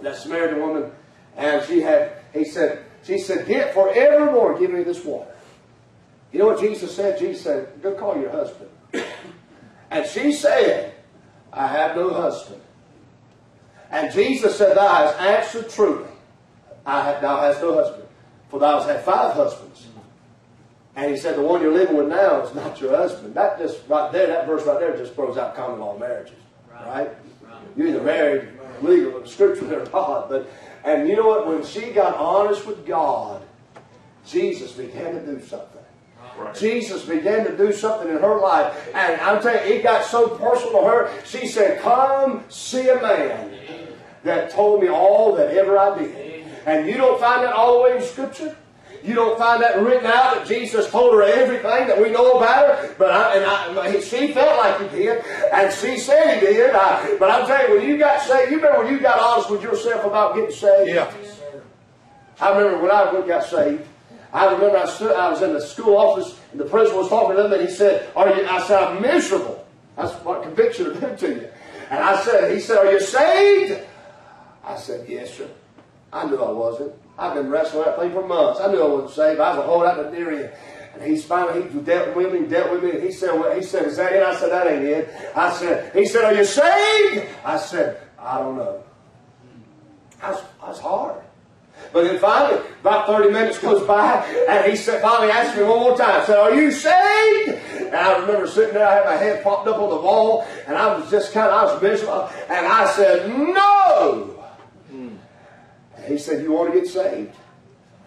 that 0.00 0.16
Samaritan 0.16 0.60
woman, 0.60 0.90
and 1.36 1.62
she 1.66 1.80
had, 1.80 2.12
he 2.32 2.44
said, 2.44 2.84
she 3.02 3.18
said, 3.18 3.46
get 3.46 3.74
forevermore, 3.74 4.58
give 4.58 4.70
me 4.70 4.82
this 4.82 5.04
water. 5.04 5.34
You 6.32 6.38
know 6.38 6.46
what 6.46 6.60
Jesus 6.60 6.94
said? 6.94 7.18
Jesus 7.18 7.42
said, 7.42 7.82
go 7.82 7.94
call 7.94 8.16
your 8.20 8.30
husband. 8.30 8.70
And 9.92 10.06
she 10.06 10.32
said, 10.32 10.94
I 11.52 11.66
have 11.66 11.96
no 11.96 12.10
husband. 12.10 12.60
And 13.90 14.12
Jesus 14.12 14.56
said, 14.56 14.76
Thou 14.76 14.88
hast 14.88 15.20
answered 15.20 15.70
truly. 15.70 16.08
I 16.86 17.04
have, 17.04 17.20
thou 17.20 17.40
hast 17.40 17.60
no 17.60 17.74
husband. 17.74 18.04
For 18.48 18.60
thou 18.60 18.78
hast 18.78 18.88
had 18.88 19.04
five 19.04 19.34
husbands. 19.34 19.86
And 20.96 21.10
he 21.10 21.16
said, 21.16 21.36
the 21.36 21.42
one 21.42 21.62
you're 21.62 21.72
living 21.72 21.96
with 21.96 22.08
now 22.08 22.42
is 22.42 22.54
not 22.54 22.80
your 22.80 22.96
husband. 22.96 23.34
That 23.34 23.58
just 23.58 23.80
right 23.88 24.12
there, 24.12 24.26
that 24.26 24.46
verse 24.46 24.64
right 24.66 24.78
there 24.78 24.96
just 24.96 25.14
throws 25.14 25.36
out 25.36 25.54
common 25.54 25.80
law 25.80 25.96
marriages. 25.98 26.34
Right? 26.72 26.86
Right. 26.86 27.10
You're 27.76 27.88
either 27.88 28.02
married 28.02 28.48
legal, 28.82 29.24
scripturally 29.26 29.76
or 29.76 29.84
not. 29.86 30.28
But 30.28 30.50
and 30.84 31.08
you 31.08 31.16
know 31.16 31.26
what? 31.26 31.46
When 31.46 31.64
she 31.64 31.90
got 31.90 32.16
honest 32.16 32.66
with 32.66 32.86
God, 32.86 33.42
Jesus 34.26 34.72
began 34.72 35.14
to 35.14 35.26
do 35.26 35.44
something. 35.44 35.82
Right. 36.38 36.54
Jesus 36.54 37.04
began 37.04 37.44
to 37.44 37.56
do 37.56 37.72
something 37.72 38.08
in 38.08 38.18
her 38.18 38.38
life. 38.38 38.90
And 38.94 39.20
I'm 39.20 39.42
telling 39.42 39.68
you, 39.68 39.76
it 39.76 39.82
got 39.82 40.04
so 40.04 40.28
personal 40.28 40.82
to 40.82 40.88
her. 40.88 41.24
She 41.24 41.46
said, 41.46 41.80
Come 41.80 42.44
see 42.48 42.88
a 42.88 43.00
man 43.00 43.50
that 44.22 44.50
told 44.50 44.80
me 44.80 44.88
all 44.88 45.34
that 45.34 45.54
ever 45.56 45.78
I 45.78 45.98
did. 45.98 46.46
And 46.66 46.86
you 46.86 46.96
don't 46.96 47.20
find 47.20 47.44
that 47.44 47.52
all 47.52 47.78
the 47.78 47.82
way 47.82 47.96
in 47.96 48.02
Scripture? 48.02 48.56
You 49.02 49.14
don't 49.14 49.38
find 49.38 49.62
that 49.62 49.80
written 49.82 50.06
out 50.06 50.34
that 50.34 50.46
Jesus 50.46 50.90
told 50.90 51.14
her 51.14 51.22
everything 51.22 51.86
that 51.88 52.00
we 52.00 52.10
know 52.10 52.32
about 52.32 52.76
her. 52.76 52.94
But 52.98 53.10
I, 53.10 53.36
and 53.36 53.78
I, 53.78 54.00
she 54.00 54.32
felt 54.32 54.58
like 54.58 54.90
he 54.90 54.98
did, 54.98 55.24
and 55.52 55.72
she 55.72 55.98
said 55.98 56.34
he 56.34 56.40
did. 56.40 56.74
I, 56.74 57.16
but 57.18 57.30
I'm 57.30 57.46
telling 57.46 57.72
you, 57.72 57.78
when 57.78 57.88
you 57.88 57.98
got 57.98 58.20
saved, 58.20 58.50
you 58.50 58.58
remember 58.58 58.84
when 58.84 58.92
you 58.92 59.00
got 59.00 59.18
honest 59.18 59.50
with 59.50 59.62
yourself 59.62 60.04
about 60.04 60.34
getting 60.34 60.50
saved. 60.50 60.90
Yeah. 60.90 61.12
I 62.40 62.56
remember 62.56 62.82
when 62.82 62.90
I 62.90 63.26
got 63.26 63.44
saved. 63.44 63.86
I 64.32 64.52
remember 64.52 64.78
I, 64.78 64.86
stood, 64.86 65.16
I 65.16 65.30
was 65.30 65.42
in 65.42 65.52
the 65.52 65.60
school 65.60 65.96
office 65.96 66.38
and 66.52 66.60
the 66.60 66.64
principal 66.64 67.00
was 67.00 67.08
talking 67.08 67.36
to 67.36 67.42
them 67.42 67.52
and 67.52 67.68
he 67.68 67.74
said, 67.74 68.08
"Are 68.14 68.28
you?" 68.28 68.46
I 68.46 68.62
said, 68.62 68.82
"I'm 68.82 69.02
miserable." 69.02 69.66
That's 69.96 70.12
what 70.24 70.42
conviction 70.42 70.86
will 70.86 70.94
do 70.94 71.16
to 71.16 71.28
you. 71.28 71.48
And 71.90 72.04
I 72.04 72.20
said, 72.22 72.54
he 72.54 72.60
said, 72.60 72.78
"Are 72.78 72.92
you 72.92 73.00
saved?" 73.00 73.82
I 74.64 74.76
said, 74.76 75.08
"Yes, 75.08 75.34
sir." 75.34 75.48
I 76.12 76.26
knew 76.26 76.40
I 76.40 76.50
wasn't. 76.50 76.92
I've 77.20 77.34
been 77.34 77.50
wrestling 77.50 77.84
that 77.84 77.98
thing 77.98 78.12
for 78.12 78.26
months. 78.26 78.60
I 78.60 78.72
knew 78.72 78.82
I 78.82 78.88
wasn't 78.88 79.10
saved. 79.10 79.40
I 79.40 79.50
was 79.50 79.58
a 79.58 79.68
whole 79.68 79.80
lot 79.80 79.98
of 79.98 80.10
near 80.10 80.54
And 80.94 81.02
he's 81.02 81.22
finally 81.22 81.68
he 81.68 81.78
dealt 81.80 82.16
with 82.16 82.32
me, 82.32 82.46
dealt 82.46 82.72
with 82.72 82.82
me, 82.82 82.92
and 82.92 83.02
he 83.02 83.12
said, 83.12 83.38
well, 83.38 83.54
he 83.54 83.60
said, 83.60 83.84
is 83.86 83.98
that 83.98 84.14
it? 84.14 84.22
I 84.22 84.34
said, 84.34 84.50
that 84.50 84.66
ain't 84.66 84.84
it. 84.84 85.14
I 85.36 85.52
said, 85.52 85.94
he 85.94 86.06
said, 86.06 86.24
are 86.24 86.34
you 86.34 86.46
saved? 86.46 87.28
I 87.44 87.58
said, 87.58 88.00
I 88.18 88.38
don't 88.38 88.56
know. 88.56 88.82
That's, 90.22 90.80
hard. 90.80 91.22
But 91.92 92.04
then 92.04 92.18
finally, 92.18 92.62
about 92.80 93.06
30 93.06 93.32
minutes 93.32 93.58
goes 93.58 93.86
by, 93.86 94.24
and 94.48 94.70
he 94.70 94.76
said, 94.76 95.02
finally 95.02 95.30
asked 95.30 95.56
me 95.56 95.64
one 95.64 95.80
more 95.80 95.96
time, 95.96 96.24
said, 96.24 96.38
Are 96.38 96.54
you 96.54 96.70
saved? 96.70 97.58
And 97.80 97.96
I 97.96 98.18
remember 98.18 98.46
sitting 98.46 98.74
there, 98.74 98.86
I 98.86 98.94
had 98.94 99.04
my 99.06 99.16
head 99.16 99.42
propped 99.42 99.66
up 99.66 99.78
on 99.78 99.88
the 99.88 99.96
wall, 99.96 100.46
and 100.66 100.76
I 100.76 100.94
was 100.94 101.10
just 101.10 101.32
kind 101.32 101.48
of, 101.48 101.54
I 101.54 101.72
was 101.72 101.82
miserable. 101.82 102.30
And 102.48 102.66
I 102.66 102.90
said, 102.92 103.28
No! 103.30 104.39
Said, 106.40 106.46
You 106.46 106.52
want 106.52 106.72
to 106.72 106.80
get 106.80 106.88
saved? 106.88 107.34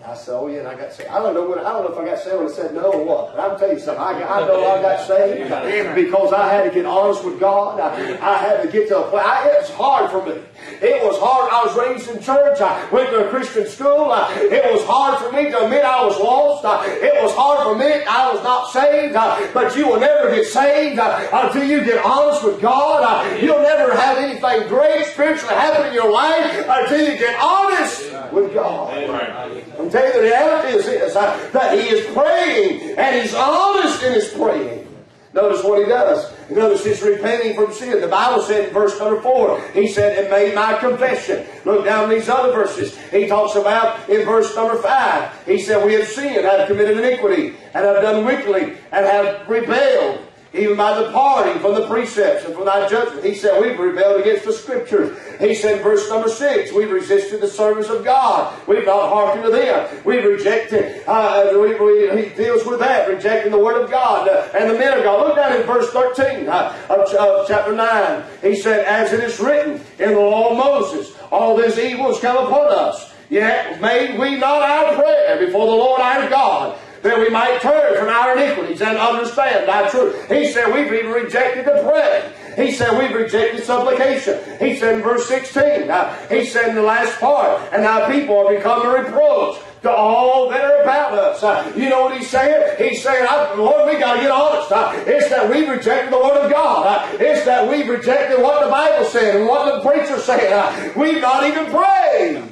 I 0.06 0.16
said, 0.16 0.36
oh 0.36 0.48
yeah, 0.48 0.60
and 0.60 0.68
I 0.68 0.76
got 0.76 0.92
saved. 0.92 1.10
I 1.10 1.20
don't 1.24 1.34
know 1.34 1.48
when, 1.48 1.60
I 1.60 1.72
don't 1.72 1.86
know 1.86 1.94
if 1.94 1.98
I 1.98 2.06
got 2.06 2.20
saved 2.20 2.36
when 2.36 2.48
I 2.48 2.52
said 2.52 2.74
no 2.76 2.92
or 2.92 3.06
what. 3.06 3.36
But 3.36 3.40
I'm 3.40 3.58
tell 3.58 3.72
you 3.72 3.80
something. 3.80 4.04
I, 4.04 4.12
I 4.22 4.46
know 4.46 4.60
I 4.60 4.82
got 4.82 5.08
saved 5.08 5.96
because 5.96 6.34
I 6.34 6.52
had 6.52 6.66
to 6.66 6.72
get 6.72 6.86
honest 6.86 7.24
with 7.24 7.40
God. 7.40 7.80
I, 7.80 7.96
I 8.20 8.38
had 8.38 8.64
to 8.64 8.70
get 8.70 8.90
to 8.90 9.00
a 9.00 9.10
place. 9.10 9.24
I, 9.26 9.48
it 9.48 9.62
was 9.62 9.70
hard 9.72 10.12
for 10.12 10.26
me. 10.26 10.42
It 10.82 11.02
was 11.04 11.18
hard. 11.20 11.50
I 11.54 11.64
was 11.64 11.78
raised 11.80 12.10
in 12.10 12.22
church. 12.22 12.60
I 12.60 12.90
went 12.92 13.12
to 13.12 13.28
a 13.28 13.30
Christian 13.30 13.66
school. 13.66 14.12
I, 14.12 14.34
it 14.40 14.74
was 14.74 14.84
hard 14.86 15.24
for 15.24 15.32
me 15.32 15.50
to 15.52 15.64
admit 15.64 15.86
I 15.86 16.06
was 16.06 16.20
lost. 16.20 16.66
I, 16.66 16.86
it 16.92 17.24
was 17.24 17.34
hard 17.34 17.64
for 17.64 17.76
me. 17.80 18.04
I 18.04 18.30
was 18.34 18.44
not 18.44 18.72
saved. 18.72 19.16
I, 19.16 19.54
but 19.54 19.74
you 19.78 19.88
will 19.88 20.02
never 20.02 20.36
get 20.36 20.46
saved 20.48 21.00
uh, 21.00 21.30
until 21.32 21.64
you 21.64 21.82
get 21.84 22.04
honest 22.04 22.44
with 22.44 22.62
God. 22.62 23.42
You'll 23.42 23.64
never 23.64 23.96
have 23.96 24.18
anything 24.18 24.68
great 24.68 25.06
spiritually 25.06 25.56
happen 25.56 25.88
in 25.88 25.94
your 25.94 26.12
life 26.12 26.66
until 26.68 27.00
you 27.00 27.18
get 27.18 27.40
honest 27.42 28.12
with 28.34 28.54
God. 28.54 28.94
I'm 28.94 29.63
telling 29.94 30.08
you, 30.08 30.14
the 30.14 30.28
reality 30.28 30.78
is 30.78 30.86
this, 30.86 31.14
that 31.14 31.78
he 31.78 31.88
is 31.88 32.14
praying 32.14 32.98
and 32.98 33.22
he's 33.22 33.34
honest 33.34 34.04
in 34.04 34.14
his 34.14 34.28
praying. 34.30 34.90
Notice 35.34 35.64
what 35.64 35.80
he 35.80 35.86
does. 35.86 36.32
Notice 36.50 36.84
his 36.84 37.02
repenting 37.02 37.56
from 37.56 37.74
sin. 37.74 38.02
The 38.02 38.08
Bible 38.08 38.44
said 38.44 38.68
in 38.68 38.74
verse 38.74 39.00
number 39.00 39.20
four, 39.22 39.60
he 39.74 39.88
said, 39.88 40.20
and 40.20 40.30
made 40.30 40.54
my 40.54 40.78
confession. 40.78 41.46
Look 41.66 41.86
down 41.86 42.10
these 42.10 42.30
other 42.30 42.54
verses. 42.54 42.96
He 43.10 43.28
talks 43.28 43.56
about 43.56 44.08
in 44.10 44.26
verse 44.26 44.56
number 44.56 44.80
five, 44.80 45.32
he 45.46 45.60
said, 45.60 45.84
we 45.84 45.94
have 45.94 46.08
sinned, 46.08 46.46
have 46.46 46.68
committed 46.68 46.98
iniquity, 46.98 47.56
and 47.74 47.86
have 47.86 48.04
done 48.04 48.26
wickedly, 48.26 48.78
and 48.92 49.06
have 49.06 49.50
rebelled 49.50 50.20
even 50.54 50.78
by 50.78 51.02
departing 51.02 51.60
from 51.62 51.74
the 51.74 51.88
precepts 51.88 52.46
and 52.46 52.54
from 52.54 52.66
thy 52.66 52.88
judgment. 52.88 53.26
He 53.26 53.34
said, 53.34 53.60
We've 53.62 53.78
rebelled 53.78 54.22
against 54.22 54.46
the 54.46 54.54
scriptures. 54.54 55.18
He 55.40 55.56
said, 55.56 55.82
verse 55.82 56.08
number 56.10 56.30
six, 56.30 56.72
we've 56.72 56.92
resisted 56.92 57.42
the 57.42 57.48
service 57.48 57.90
of 57.90 58.04
God. 58.04 58.56
We've 58.68 58.86
not 58.86 59.10
hearkened 59.10 59.44
to 59.44 59.52
them. 59.52 60.02
We've 60.06 60.24
rejected, 60.24 61.04
uh, 61.08 61.50
we, 61.54 61.76
we, 61.76 62.24
he 62.24 62.36
deals 62.36 62.66
with 62.66 62.80
that, 62.80 63.10
rejecting 63.10 63.52
the 63.52 63.58
word 63.58 63.82
of 63.82 63.90
God 63.90 64.30
uh, 64.30 64.48
and 64.58 64.70
the 64.70 64.76
men 64.78 64.98
of 64.98 65.04
God. 65.04 65.28
Look 65.28 65.36
down 65.36 65.60
in 65.60 65.64
verse 65.64 65.90
13 65.90 66.48
uh, 66.48 66.78
of, 66.90 67.14
of 67.16 67.48
chapter 67.48 67.74
9. 67.74 68.24
He 68.42 68.56
said, 68.56 68.86
As 68.86 69.12
it 69.12 69.22
is 69.22 69.40
written 69.40 69.82
in 70.00 70.14
the 70.14 70.20
law 70.20 70.52
of 70.52 70.58
Moses, 70.58 71.16
all 71.32 71.58
this 71.58 71.78
evil 71.78 72.12
has 72.12 72.20
come 72.20 72.38
upon 72.38 72.72
us. 72.72 73.14
Yet 73.30 73.82
made 73.82 74.20
we 74.20 74.38
not 74.38 74.62
our 74.62 74.94
prayer 74.96 75.44
before 75.44 75.66
the 75.66 75.72
Lord 75.72 76.00
our 76.00 76.30
God 76.30 76.78
that 77.04 77.20
we 77.20 77.30
might 77.30 77.62
turn 77.62 77.98
from 77.98 78.08
our 78.08 78.36
iniquities 78.36 78.82
and 78.82 78.98
understand 78.98 79.68
thy 79.68 79.90
truth. 79.90 80.30
He 80.30 80.52
said 80.52 80.74
we've 80.74 80.92
even 80.92 81.12
rejected 81.12 81.66
the 81.66 81.84
prayer. 81.84 82.32
He 82.56 82.72
said 82.72 82.98
we've 82.98 83.16
rejected 83.16 83.64
supplication. 83.64 84.40
He 84.60 84.76
said 84.78 84.96
in 84.96 85.02
verse 85.02 85.28
16, 85.28 85.90
uh, 85.90 86.28
he 86.30 86.46
said 86.46 86.70
in 86.70 86.76
the 86.76 86.82
last 86.82 87.20
part, 87.20 87.62
and 87.74 87.84
thy 87.84 88.12
people 88.12 88.38
are 88.38 88.56
become 88.56 88.86
a 88.86 88.90
reproach 88.90 89.62
to 89.82 89.92
all 89.92 90.50
that 90.50 90.64
are 90.64 90.82
about 90.82 91.14
us. 91.14 91.44
Uh, 91.44 91.74
you 91.76 91.90
know 91.90 92.04
what 92.04 92.18
he's 92.18 92.30
saying? 92.30 92.76
He's 92.78 93.04
saying, 93.04 93.28
Lord, 93.58 93.92
we 93.92 94.00
got 94.00 94.16
to 94.16 94.22
get 94.22 94.32
honest. 94.32 94.72
Uh, 94.72 94.94
it's 95.06 95.30
that 95.30 95.50
we've 95.50 95.68
rejected 95.68 96.14
the 96.14 96.18
Word 96.18 96.38
of 96.38 96.50
God. 96.52 96.88
Uh, 96.88 97.18
it's 97.20 97.44
that 97.46 97.70
we've 97.70 97.88
rejected 97.88 98.42
what 98.42 98.64
the 98.64 98.70
Bible 98.72 99.04
said 99.06 99.36
and 99.36 99.48
what 99.48 99.84
the 99.84 99.90
preacher 99.90 100.18
said. 100.20 100.96
We've 100.96 101.22
not 101.22 101.46
even 101.46 101.66
prayed. 101.66 102.50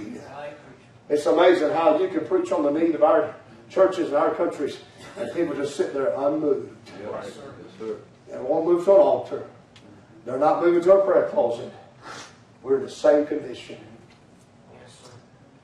It's 1.08 1.26
amazing 1.26 1.72
how 1.72 1.98
you 2.00 2.10
can 2.10 2.26
preach 2.26 2.52
on 2.52 2.64
the 2.64 2.72
need 2.72 2.96
of 2.96 3.04
our 3.04 3.36
churches 3.72 4.10
in 4.10 4.16
our 4.16 4.36
countries, 4.36 4.80
and 5.18 5.34
people 5.34 5.56
just 5.56 5.76
sit 5.76 5.94
there 5.94 6.14
unmoved. 6.16 6.76
Yes, 7.02 7.34
sir. 7.80 7.98
And 8.32 8.44
won't 8.46 8.66
move 8.66 8.86
to 8.86 8.92
an 8.92 9.00
altar. 9.00 9.48
They're 10.26 10.38
not 10.38 10.62
moving 10.62 10.84
to 10.84 10.94
a 10.94 11.06
prayer 11.06 11.30
closet. 11.30 11.72
We're 12.62 12.78
in 12.78 12.84
the 12.84 12.92
same 12.92 13.26
condition. 13.26 13.78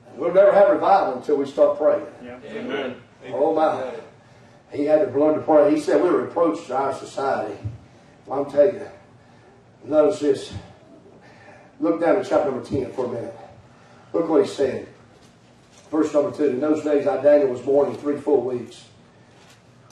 And 0.08 0.18
we'll 0.18 0.34
never 0.34 0.52
have 0.52 0.70
revival 0.70 1.18
until 1.18 1.36
we 1.36 1.46
start 1.46 1.78
praying. 1.78 2.06
Amen. 2.24 2.96
Oh 3.28 3.54
my. 3.54 3.92
He 4.72 4.84
had 4.84 5.12
to 5.12 5.18
learn 5.18 5.36
to 5.36 5.40
pray. 5.42 5.74
He 5.74 5.80
said 5.80 6.02
we're 6.02 6.20
a 6.20 6.24
reproach 6.24 6.66
to 6.66 6.76
our 6.76 6.94
society. 6.94 7.56
Well, 8.26 8.44
I'm 8.44 8.50
telling 8.50 8.74
you, 8.74 8.88
notice 9.84 10.20
this. 10.20 10.54
Look 11.80 12.00
down 12.00 12.16
at 12.16 12.26
chapter 12.26 12.50
number 12.50 12.66
10 12.66 12.92
for 12.92 13.06
a 13.06 13.08
minute. 13.08 13.36
Look 14.12 14.28
what 14.28 14.42
he 14.44 14.48
said. 14.48 14.88
Verse 15.90 16.12
number 16.12 16.36
2. 16.36 16.44
In 16.44 16.60
those 16.60 16.84
days 16.84 17.06
I, 17.06 17.22
Daniel, 17.22 17.50
was 17.50 17.60
born 17.60 17.90
in 17.90 17.96
three 17.96 18.18
full 18.18 18.42
weeks. 18.42 18.84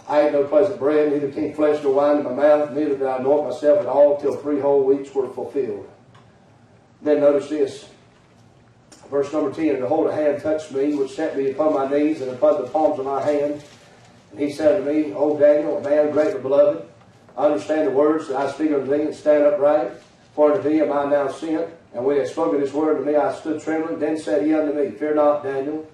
I 0.09 0.23
ate 0.23 0.33
no 0.33 0.45
pleasant 0.45 0.79
bread, 0.79 1.13
neither 1.13 1.33
came 1.33 1.53
flesh 1.53 1.83
nor 1.83 1.95
wine 1.95 2.19
to 2.19 2.23
my 2.23 2.33
mouth, 2.33 2.71
neither 2.71 2.97
did 2.97 3.07
I 3.07 3.17
anoint 3.17 3.49
myself 3.49 3.81
at 3.81 3.87
all 3.87 4.21
till 4.21 4.37
three 4.37 4.61
whole 4.61 4.85
weeks 4.85 5.13
were 5.13 5.29
fulfilled. 5.29 5.89
Then 7.03 7.21
notice 7.21 7.49
this. 7.49 7.89
Verse 9.11 9.33
number 9.33 9.53
10, 9.53 9.69
And 9.71 9.81
behold, 9.81 10.09
a 10.09 10.15
hand 10.15 10.43
touched 10.43 10.73
me, 10.73 10.95
which 10.95 11.13
set 11.13 11.37
me 11.37 11.51
upon 11.51 11.75
my 11.75 11.89
knees 11.89 12.21
and 12.21 12.31
upon 12.31 12.61
the 12.61 12.69
palms 12.69 12.99
of 12.99 13.07
my 13.07 13.23
hands. 13.23 13.65
And 14.31 14.41
he 14.41 14.51
said 14.51 14.79
to 14.79 14.93
me, 14.93 15.13
O 15.13 15.39
Daniel, 15.39 15.79
a 15.79 15.81
man 15.81 16.11
greatly 16.11 16.41
beloved, 16.41 16.87
understand 17.37 17.89
the 17.89 17.93
words 17.93 18.29
that 18.29 18.37
I 18.37 18.51
speak 18.51 18.73
unto 18.73 18.87
thee, 18.87 19.03
and 19.03 19.15
stand 19.15 19.45
upright. 19.45 19.93
For 20.35 20.53
unto 20.53 20.69
thee 20.69 20.81
am 20.81 20.93
I 20.93 21.07
now 21.07 21.29
sent. 21.29 21.69
And 21.95 22.05
when 22.05 22.17
he 22.17 22.21
had 22.21 22.31
spoken 22.31 22.61
this 22.61 22.73
word 22.73 22.99
to 22.99 23.05
me, 23.05 23.17
I 23.17 23.35
stood 23.35 23.63
trembling. 23.63 23.99
Then 23.99 24.19
said 24.19 24.45
he 24.45 24.55
unto 24.55 24.73
me, 24.73 24.91
Fear 24.91 25.15
not, 25.15 25.43
Daniel. 25.43 25.89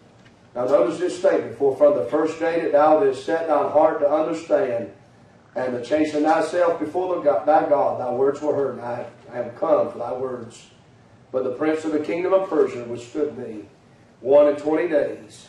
Now 0.55 0.67
notice 0.67 0.99
this 0.99 1.19
statement, 1.19 1.57
For 1.57 1.77
from 1.77 1.97
the 1.97 2.05
first 2.07 2.39
day 2.39 2.61
that 2.61 2.73
thou 2.73 3.01
didst 3.01 3.25
set 3.25 3.49
thine 3.49 3.71
heart 3.71 4.01
to 4.01 4.11
understand, 4.11 4.93
and 5.55 5.73
to 5.73 5.85
chasten 5.85 6.25
thyself 6.25 6.81
before 6.81 7.23
God, 7.23 7.47
thy 7.47 7.69
God, 7.69 8.01
thy 8.01 8.11
words 8.13 8.41
were 8.41 8.55
heard, 8.55 8.79
and 8.79 8.83
I 8.83 9.07
have 9.35 9.55
come 9.57 9.93
for 9.93 9.99
thy 9.99 10.13
words. 10.13 10.71
But 11.31 11.45
the 11.45 11.53
prince 11.53 11.85
of 11.85 11.93
the 11.93 12.01
kingdom 12.01 12.33
of 12.33 12.49
Persia 12.49 12.85
withstood 12.85 13.37
me 13.39 13.65
one 14.21 14.49
and 14.49 14.59
twenty 14.59 14.89
days. 14.89 15.47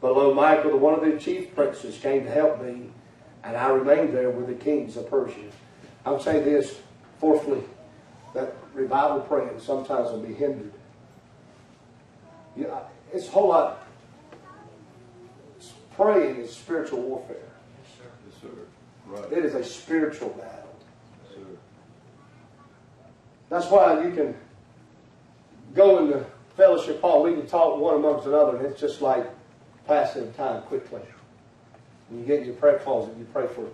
Below 0.00 0.32
Michael, 0.32 0.70
the 0.72 0.76
one 0.76 0.94
of 0.94 1.00
the 1.00 1.18
chief 1.18 1.54
princes, 1.54 1.98
came 1.98 2.24
to 2.24 2.30
help 2.30 2.62
me, 2.62 2.90
and 3.42 3.56
I 3.56 3.68
remained 3.68 4.14
there 4.14 4.30
with 4.30 4.46
the 4.46 4.54
kings 4.54 4.96
of 4.96 5.10
Persia. 5.10 5.50
I 6.06 6.12
would 6.12 6.22
say 6.22 6.40
this, 6.40 6.80
fourthly, 7.18 7.62
that 8.34 8.54
revival 8.78 9.20
praying 9.20 9.60
sometimes 9.60 10.10
will 10.10 10.20
be 10.20 10.32
hindered. 10.32 10.72
Yeah, 12.56 12.80
it's 13.12 13.28
a 13.28 13.30
whole 13.30 13.48
lot. 13.48 13.86
Praying 15.94 16.36
is 16.36 16.54
spiritual 16.54 17.00
warfare. 17.02 17.36
Yes, 17.84 18.40
sir. 18.40 18.48
Right. 19.06 19.32
It 19.32 19.44
is 19.44 19.54
a 19.54 19.64
spiritual 19.64 20.30
battle. 20.30 20.76
Yes, 21.24 21.34
sir. 21.34 21.46
That's 23.48 23.66
why 23.66 24.04
you 24.04 24.12
can 24.12 24.36
go 25.74 25.98
in 25.98 26.10
the 26.10 26.24
fellowship 26.56 27.00
hall. 27.00 27.22
We 27.22 27.34
can 27.34 27.46
talk 27.46 27.78
one 27.78 27.96
amongst 27.96 28.26
another, 28.26 28.56
and 28.58 28.66
it's 28.66 28.80
just 28.80 29.02
like 29.02 29.28
passing 29.86 30.32
time 30.34 30.62
quickly. 30.62 31.02
When 32.08 32.20
you 32.20 32.26
get 32.26 32.40
in 32.40 32.46
your 32.46 32.54
prayer 32.54 32.78
closet, 32.78 33.16
you 33.18 33.26
pray 33.32 33.46
for. 33.48 33.68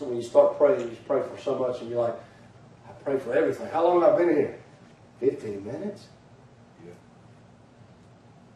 When 0.00 0.16
you 0.16 0.22
start 0.22 0.58
praying, 0.58 0.80
you 0.80 0.96
pray 1.06 1.22
for 1.22 1.40
so 1.40 1.56
much, 1.56 1.80
and 1.80 1.88
you're 1.88 2.00
like, 2.00 2.16
pray 3.06 3.20
for 3.20 3.32
everything. 3.32 3.68
How 3.68 3.84
long 3.86 4.02
have 4.02 4.14
I 4.14 4.18
been 4.18 4.30
here? 4.30 4.58
Fifteen 5.20 5.64
minutes. 5.64 6.06
Yeah. 6.84 6.90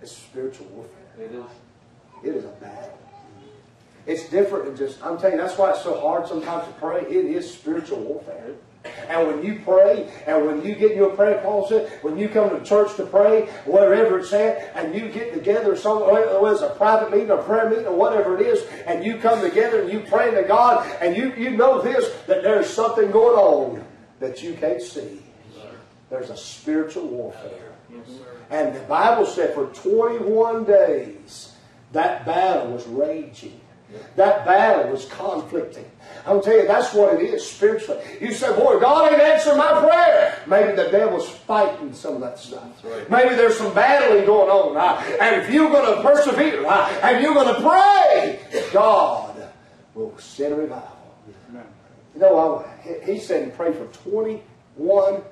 It's 0.03 0.11
spiritual 0.11 0.67
warfare. 0.67 0.99
It 1.21 1.33
is. 1.33 1.45
It 2.25 2.37
is 2.37 2.45
a 2.45 2.49
battle. 2.49 2.99
It's 4.07 4.29
different 4.29 4.65
than 4.65 4.77
just, 4.77 5.01
I'm 5.05 5.19
telling 5.19 5.37
you, 5.37 5.43
that's 5.43 5.57
why 5.57 5.71
it's 5.71 5.83
so 5.83 6.01
hard 6.01 6.27
sometimes 6.27 6.67
to 6.67 6.73
pray. 6.81 7.03
It 7.03 7.27
is 7.27 7.49
spiritual 7.49 8.01
warfare. 8.01 8.55
And 9.09 9.29
when 9.29 9.45
you 9.45 9.61
pray, 9.63 10.11
and 10.27 10.47
when 10.47 10.65
you 10.65 10.75
get 10.75 10.97
your 10.97 11.11
prayer 11.11 11.41
closet, 11.43 11.89
when 12.03 12.19
you 12.19 12.29
come 12.29 12.51
to 12.51 12.65
church 12.65 12.97
to 12.97 13.05
pray, 13.05 13.43
wherever 13.67 14.19
it's 14.19 14.33
at, 14.33 14.73
and 14.75 14.95
you 14.95 15.11
get 15.11 15.35
together 15.35 15.77
somewhere, 15.77 16.25
oh, 16.29 16.43
whether 16.43 16.47
oh, 16.47 16.47
it's 16.47 16.63
a 16.63 16.71
private 16.77 17.13
meeting, 17.13 17.31
a 17.31 17.37
prayer 17.37 17.69
meeting, 17.69 17.87
or 17.87 17.95
whatever 17.95 18.37
it 18.41 18.47
is, 18.47 18.67
and 18.87 19.05
you 19.05 19.19
come 19.19 19.43
together 19.43 19.83
and 19.83 19.93
you 19.93 20.01
pray 20.01 20.31
to 20.31 20.43
God, 20.43 20.91
and 21.01 21.15
you, 21.15 21.33
you 21.35 21.51
know 21.51 21.83
this, 21.83 22.11
that 22.27 22.43
there's 22.43 22.69
something 22.69 23.11
going 23.11 23.37
on 23.37 23.80
that 24.21 24.43
you 24.43 24.55
can't 24.55 24.81
see. 24.81 25.23
There's 26.11 26.31
a 26.31 26.37
spiritual 26.37 27.07
warfare. 27.07 27.73
And 28.51 28.75
the 28.75 28.81
Bible 28.81 29.27
said 29.27 29.55
for 29.55 29.67
21 29.67 30.65
days, 30.65 31.55
that 31.93 32.25
battle 32.27 32.73
was 32.73 32.87
raging. 32.87 33.61
That 34.17 34.45
battle 34.45 34.91
was 34.93 35.07
conflicting. 35.07 35.85
I'm 36.25 36.41
tell 36.43 36.55
you, 36.55 36.67
that's 36.67 36.95
what 36.95 37.15
it 37.15 37.23
is 37.23 37.45
spiritually. 37.49 38.01
You 38.21 38.33
say, 38.33 38.55
boy, 38.55 38.79
God 38.79 39.13
ain't 39.13 39.21
answering 39.21 39.57
my 39.59 39.81
prayer. 39.81 40.39
Maybe 40.47 40.77
the 40.77 40.89
devil's 40.91 41.29
fighting 41.29 41.93
some 41.93 42.15
of 42.15 42.21
that 42.21 42.39
stuff. 42.39 42.85
Maybe 43.09 43.35
there's 43.35 43.57
some 43.57 43.75
battling 43.75 44.27
going 44.27 44.49
on. 44.77 44.77
and 45.21 45.43
if 45.43 45.51
you're 45.51 45.71
going 45.71 45.97
to 45.97 46.03
persevere 46.03 46.65
and 46.67 47.23
you're 47.23 47.35
going 47.35 47.53
to 47.55 47.61
pray, 47.61 48.41
God 48.73 49.49
will 49.95 50.17
send 50.19 50.53
a 50.53 50.57
revival. 50.57 51.00
You 52.15 52.21
know, 52.21 52.39
I, 52.59 52.81
he- 52.83 53.13
he 53.15 53.19
said 53.21 53.57
pray 53.57 53.73
for 53.73 53.87
21 54.11 55.23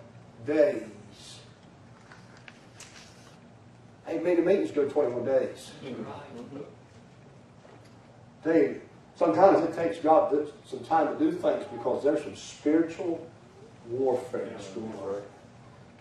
days. 0.46 0.82
Ain't 4.06 4.24
many 4.24 4.40
meetings 4.40 4.70
go 4.70 4.88
21 4.88 5.24
days. 5.24 5.72
Mm-hmm. 5.84 6.58
Tell 8.42 8.54
you, 8.56 8.80
sometimes 9.16 9.60
it 9.68 9.74
takes 9.74 9.98
God 10.02 10.30
th- 10.30 10.48
some 10.66 10.80
time 10.80 11.08
to 11.12 11.18
do 11.18 11.32
things 11.32 11.64
because 11.72 12.04
there's 12.04 12.22
some 12.22 12.36
spiritual 12.36 13.26
warfare 13.90 14.46
that's 14.50 14.68
going 14.68 14.92
on. 15.02 15.22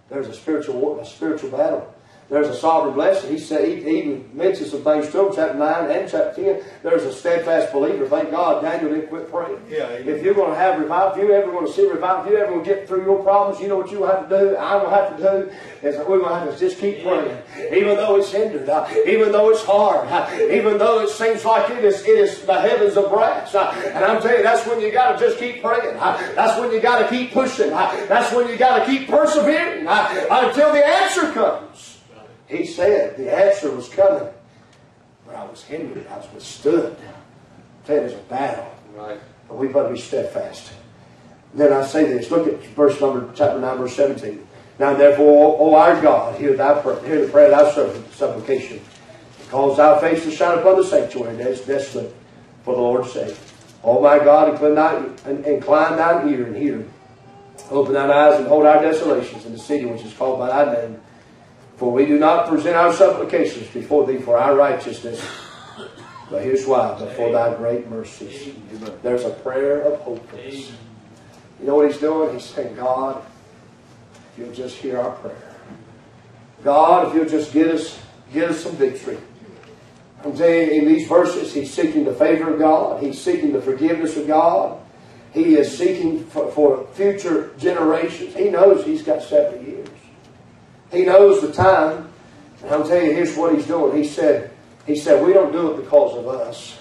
There's 0.09 0.27
a 0.27 0.33
spiritual 0.33 0.79
war, 0.79 1.01
a 1.01 1.05
spiritual 1.05 1.49
battle. 1.51 1.93
There's 2.29 2.49
a 2.49 2.55
sovereign 2.55 2.93
blessing. 2.93 3.31
He 3.31 3.39
said 3.39 3.65
he, 3.67 3.75
he 3.81 3.99
even 3.99 4.29
mentions 4.33 4.71
some 4.71 4.83
things 4.83 5.09
to 5.11 5.27
him, 5.27 5.33
chapter 5.33 5.57
nine 5.57 5.89
and 5.89 6.09
chapter 6.11 6.33
ten. 6.35 6.61
There's 6.83 7.03
a 7.03 7.13
steadfast 7.13 7.71
believer. 7.71 8.05
Thank 8.05 8.31
God, 8.31 8.61
Daniel 8.61 8.93
didn't 8.93 9.07
quit 9.07 9.31
praying. 9.31 9.59
Yeah, 9.69 9.87
amen. 9.89 10.09
if 10.13 10.21
you're 10.23 10.33
going 10.33 10.51
to 10.51 10.57
have 10.57 10.77
revival, 10.77 11.13
if 11.21 11.25
you 11.25 11.33
ever 11.33 11.49
want 11.51 11.67
to 11.67 11.73
see 11.73 11.87
revival, 11.87 12.25
if 12.25 12.31
you 12.31 12.37
ever 12.37 12.51
want 12.51 12.65
to 12.65 12.73
get 12.75 12.85
through 12.85 13.05
your 13.05 13.23
problems, 13.23 13.61
you 13.61 13.69
know 13.69 13.77
what 13.77 13.91
you 13.91 14.03
have 14.03 14.27
to 14.27 14.37
do. 14.39 14.55
I 14.57 14.75
will 14.75 14.89
have 14.89 15.15
to 15.15 15.23
do 15.23 15.87
is 15.87 15.95
that 15.95 16.09
we're 16.09 16.19
going 16.19 16.29
to 16.33 16.39
have 16.39 16.53
to 16.53 16.59
just 16.59 16.79
keep 16.79 17.01
praying, 17.01 17.37
even 17.71 17.95
though 17.95 18.17
it's 18.17 18.29
hindered, 18.31 18.67
uh, 18.67 18.85
even 19.05 19.31
though 19.31 19.49
it's 19.49 19.63
hard, 19.63 20.07
uh, 20.09 20.29
even 20.51 20.77
though 20.77 20.99
it 20.99 21.09
seems 21.09 21.45
like 21.45 21.69
it 21.69 21.85
is 21.85 22.01
it 22.03 22.09
is 22.19 22.41
the 22.41 22.59
heavens 22.59 22.97
of 22.97 23.09
brass. 23.09 23.55
uh, 23.55 23.71
and 23.95 24.03
I'm 24.03 24.21
telling 24.21 24.39
you, 24.39 24.43
that's 24.43 24.67
when 24.67 24.81
you 24.81 24.91
got 24.91 25.17
to 25.17 25.25
just 25.25 25.39
keep 25.39 25.61
praying. 25.61 25.95
uh, 25.97 26.17
that's 26.35 26.59
when 26.59 26.73
you 26.73 26.81
got 26.81 26.99
to 26.99 27.07
keep 27.07 27.31
pushing. 27.31 27.71
uh, 27.71 27.89
that's 28.09 28.33
when 28.35 28.49
you 28.49 28.57
got 28.57 28.79
to 28.79 28.85
keep 28.85 29.07
persevering 29.07 29.87
uh, 29.87 30.25
until 30.29 30.73
the 30.73 30.85
answer 30.85 31.31
comes. 31.31 31.96
He 32.47 32.65
said 32.65 33.17
the 33.17 33.33
answer 33.33 33.71
was 33.71 33.89
coming, 33.89 34.29
but 35.25 35.35
I 35.35 35.45
was 35.45 35.63
hindered. 35.63 36.07
I 36.07 36.17
was 36.17 36.27
withstood. 36.33 36.95
I 36.95 37.87
tell 37.87 37.95
you, 37.95 38.01
there's 38.01 38.13
a 38.13 38.23
battle. 38.23 38.71
Right. 38.95 39.19
But 39.47 39.57
we've 39.57 39.73
got 39.73 39.83
to 39.83 39.93
be 39.93 39.99
steadfast. 39.99 40.71
Then 41.53 41.73
I 41.73 41.85
say 41.85 42.05
this. 42.05 42.31
Look 42.31 42.47
at 42.47 42.63
verse 42.67 42.99
number, 42.99 43.31
chapter 43.35 43.59
9, 43.59 43.77
verse 43.77 43.95
17. 43.95 44.47
Now 44.79 44.93
therefore, 44.93 45.57
O 45.59 45.75
our 45.75 45.99
God, 46.01 46.39
hear 46.39 46.55
thy 46.55 46.81
prayer, 46.81 47.03
hear 47.03 47.25
the 47.25 47.31
prayer 47.31 47.51
of 47.51 47.51
thy 47.51 47.71
servant, 47.73 48.13
supplication. 48.13 48.79
Cause 49.49 49.77
thy 49.77 49.99
face 50.01 50.23
to 50.23 50.31
shine 50.31 50.59
upon 50.59 50.77
the 50.77 50.83
sanctuary 50.83 51.35
that 51.37 51.47
is 51.47 51.61
desolate 51.61 52.13
for 52.63 52.75
the 52.75 52.81
Lord's 52.81 53.11
sake. 53.11 53.35
O 53.83 54.01
my 54.01 54.19
God, 54.19 54.49
incline 54.49 54.75
thine, 54.75 55.43
incline 55.45 55.97
thine 55.97 56.29
ear 56.29 56.45
and 56.45 56.55
hear. 56.55 56.85
Open 57.71 57.93
thine 57.93 58.11
eyes 58.11 58.39
and 58.39 58.47
hold 58.47 58.65
our 58.65 58.81
desolations 58.81 59.45
in 59.45 59.53
the 59.53 59.59
city 59.59 59.85
which 59.85 60.03
is 60.03 60.13
called 60.13 60.39
by 60.39 60.47
thy 60.47 60.73
name. 60.73 60.99
For 61.77 61.91
we 61.91 62.05
do 62.05 62.17
not 62.17 62.47
present 62.49 62.75
our 62.75 62.91
supplications 62.91 63.67
before 63.67 64.05
thee 64.05 64.17
for 64.17 64.37
our 64.37 64.55
righteousness, 64.55 65.23
but 66.29 66.43
here's 66.43 66.65
why, 66.65 66.97
but 66.99 67.13
for 67.13 67.31
thy 67.31 67.53
great 67.55 67.87
mercies. 67.87 68.53
There's 69.03 69.23
a 69.23 69.29
prayer 69.29 69.81
of 69.81 69.99
hopefulness. 70.01 70.71
You 71.59 71.67
know 71.67 71.75
what 71.75 71.89
he's 71.89 71.99
doing? 71.99 72.33
He's 72.33 72.45
saying, 72.45 72.75
God, 72.75 73.23
if 74.33 74.39
you'll 74.39 74.53
just 74.53 74.75
hear 74.77 74.99
our 74.99 75.11
prayer. 75.17 75.55
God, 76.63 77.07
if 77.07 77.13
you'll 77.13 77.29
just 77.29 77.53
get 77.53 77.67
us, 77.67 77.99
get 78.33 78.49
us 78.49 78.63
some 78.63 78.75
victory. 78.75 79.17
I'm 80.23 80.35
saying 80.35 80.81
in 80.81 80.87
these 80.87 81.07
verses, 81.07 81.53
he's 81.53 81.71
seeking 81.71 82.03
the 82.03 82.13
favor 82.13 82.53
of 82.53 82.59
God. 82.59 83.03
He's 83.03 83.21
seeking 83.21 83.53
the 83.53 83.61
forgiveness 83.61 84.17
of 84.17 84.25
God. 84.25 84.79
He 85.31 85.55
is 85.55 85.77
seeking 85.77 86.25
for, 86.25 86.51
for 86.51 86.87
future 86.93 87.51
generations. 87.59 88.33
He 88.33 88.49
knows 88.49 88.83
he's 88.83 89.03
got 89.03 89.21
seven 89.21 89.63
years. 89.63 89.76
He 90.91 91.03
knows 91.03 91.41
the 91.41 91.51
time. 91.51 92.09
And 92.63 92.71
I'll 92.71 92.87
tell 92.87 93.01
you, 93.01 93.13
here's 93.13 93.35
what 93.37 93.53
he's 93.53 93.67
doing. 93.67 93.95
He 93.95 94.07
said, 94.07 94.51
he 94.85 94.95
said, 94.95 95.25
we 95.25 95.33
don't 95.33 95.51
do 95.51 95.71
it 95.71 95.83
because 95.83 96.17
of 96.17 96.27
us. 96.27 96.79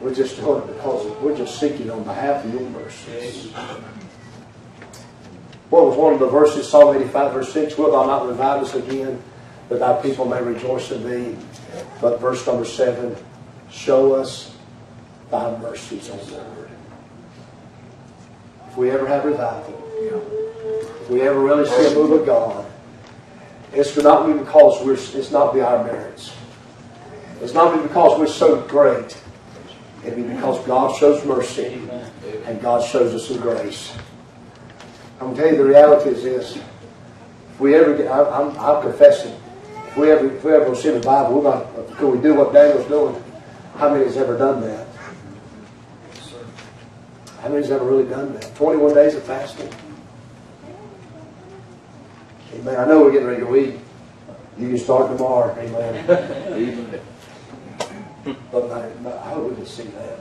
We're 0.00 0.14
just 0.14 0.36
doing 0.36 0.62
it 0.62 0.66
because 0.66 1.06
of, 1.06 1.22
we're 1.22 1.36
just 1.36 1.60
seeking 1.60 1.90
on 1.90 2.02
behalf 2.04 2.44
of 2.44 2.54
your 2.54 2.62
mercies. 2.70 3.52
What 5.68 5.84
was 5.84 5.96
one 5.96 6.14
of 6.14 6.18
the 6.18 6.26
verses, 6.26 6.68
Psalm 6.68 6.96
85, 6.96 7.32
verse 7.32 7.52
6, 7.52 7.78
Wilt 7.78 7.92
thou 7.92 8.06
not 8.06 8.26
revive 8.26 8.62
us 8.62 8.74
again, 8.74 9.22
that 9.68 9.78
thy 9.78 10.00
people 10.02 10.24
may 10.24 10.42
rejoice 10.42 10.90
in 10.90 11.08
thee? 11.08 11.36
But 12.00 12.18
verse 12.20 12.44
number 12.46 12.64
7, 12.64 13.14
Show 13.70 14.14
us 14.14 14.56
thy 15.30 15.56
mercies, 15.58 16.10
O 16.10 16.16
Lord. 16.32 16.70
If 18.68 18.76
we 18.76 18.90
ever 18.90 19.06
have 19.06 19.24
revival, 19.24 20.49
we 21.10 21.22
ever 21.22 21.40
really 21.40 21.66
see 21.66 21.92
a 21.92 21.94
move 21.94 22.12
of 22.12 22.24
God, 22.24 22.64
it's 23.72 23.96
not 23.96 24.26
be 24.26 24.32
because 24.32 24.84
we're, 24.84 24.94
it's 24.94 25.30
not 25.30 25.52
be 25.52 25.60
our 25.60 25.84
merits. 25.84 26.34
It's 27.40 27.52
not 27.52 27.74
be 27.74 27.82
because 27.82 28.18
we're 28.18 28.26
so 28.26 28.60
great. 28.68 29.20
It'd 30.04 30.16
be 30.16 30.22
because 30.22 30.64
God 30.66 30.96
shows 30.96 31.24
mercy 31.24 31.82
and 32.46 32.60
God 32.60 32.86
shows 32.86 33.12
us 33.14 33.28
some 33.28 33.40
grace. 33.40 33.92
I'm 35.20 35.34
going 35.34 35.36
to 35.36 35.42
tell 35.42 35.50
you, 35.52 35.58
the 35.58 35.64
reality 35.64 36.10
is 36.10 36.22
this. 36.22 36.56
If 36.56 37.60
we 37.60 37.74
ever 37.74 37.96
get, 37.96 38.06
I, 38.06 38.22
I'm, 38.22 38.56
I'm 38.58 38.82
confessing, 38.82 39.34
if 39.88 39.96
we 39.96 40.10
ever, 40.10 40.34
if 40.34 40.44
we 40.44 40.52
ever 40.52 40.74
see 40.74 40.90
the 40.90 41.00
Bible, 41.00 41.40
we're 41.40 41.50
going 41.50 41.96
could 41.96 42.14
we 42.14 42.20
do 42.22 42.34
what 42.34 42.52
Daniel's 42.52 42.86
doing? 42.86 43.22
How 43.76 43.92
many 43.92 44.04
has 44.04 44.16
ever 44.16 44.38
done 44.38 44.62
that? 44.62 44.86
How 47.40 47.48
many 47.48 47.56
has 47.56 47.70
ever 47.70 47.84
really 47.84 48.08
done 48.08 48.32
that? 48.34 48.54
21 48.54 48.94
days 48.94 49.14
of 49.14 49.24
fasting. 49.24 49.70
Amen. 52.54 52.80
I 52.80 52.84
know 52.86 53.02
we're 53.02 53.12
getting 53.12 53.28
ready 53.28 53.42
to 53.42 53.56
eat. 53.56 53.80
You 54.58 54.68
can 54.68 54.78
start 54.78 55.10
tomorrow. 55.16 55.56
Amen. 55.58 57.00
But 58.52 58.68
my, 58.68 58.86
my, 59.02 59.16
I 59.16 59.30
hope 59.30 59.50
we 59.50 59.56
can 59.56 59.66
see 59.66 59.84
that. 59.84 60.20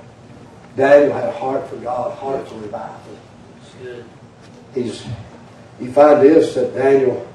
Daniel 0.76 1.12
had 1.14 1.26
a 1.26 1.32
heart 1.32 1.68
for 1.68 1.76
God, 1.78 2.18
heart 2.18 2.48
for 2.48 2.56
revival. 2.56 3.18
He's, 4.74 5.06
you 5.80 5.92
find 5.92 6.22
this 6.22 6.54
that 6.56 6.74
Daniel, 6.74 7.28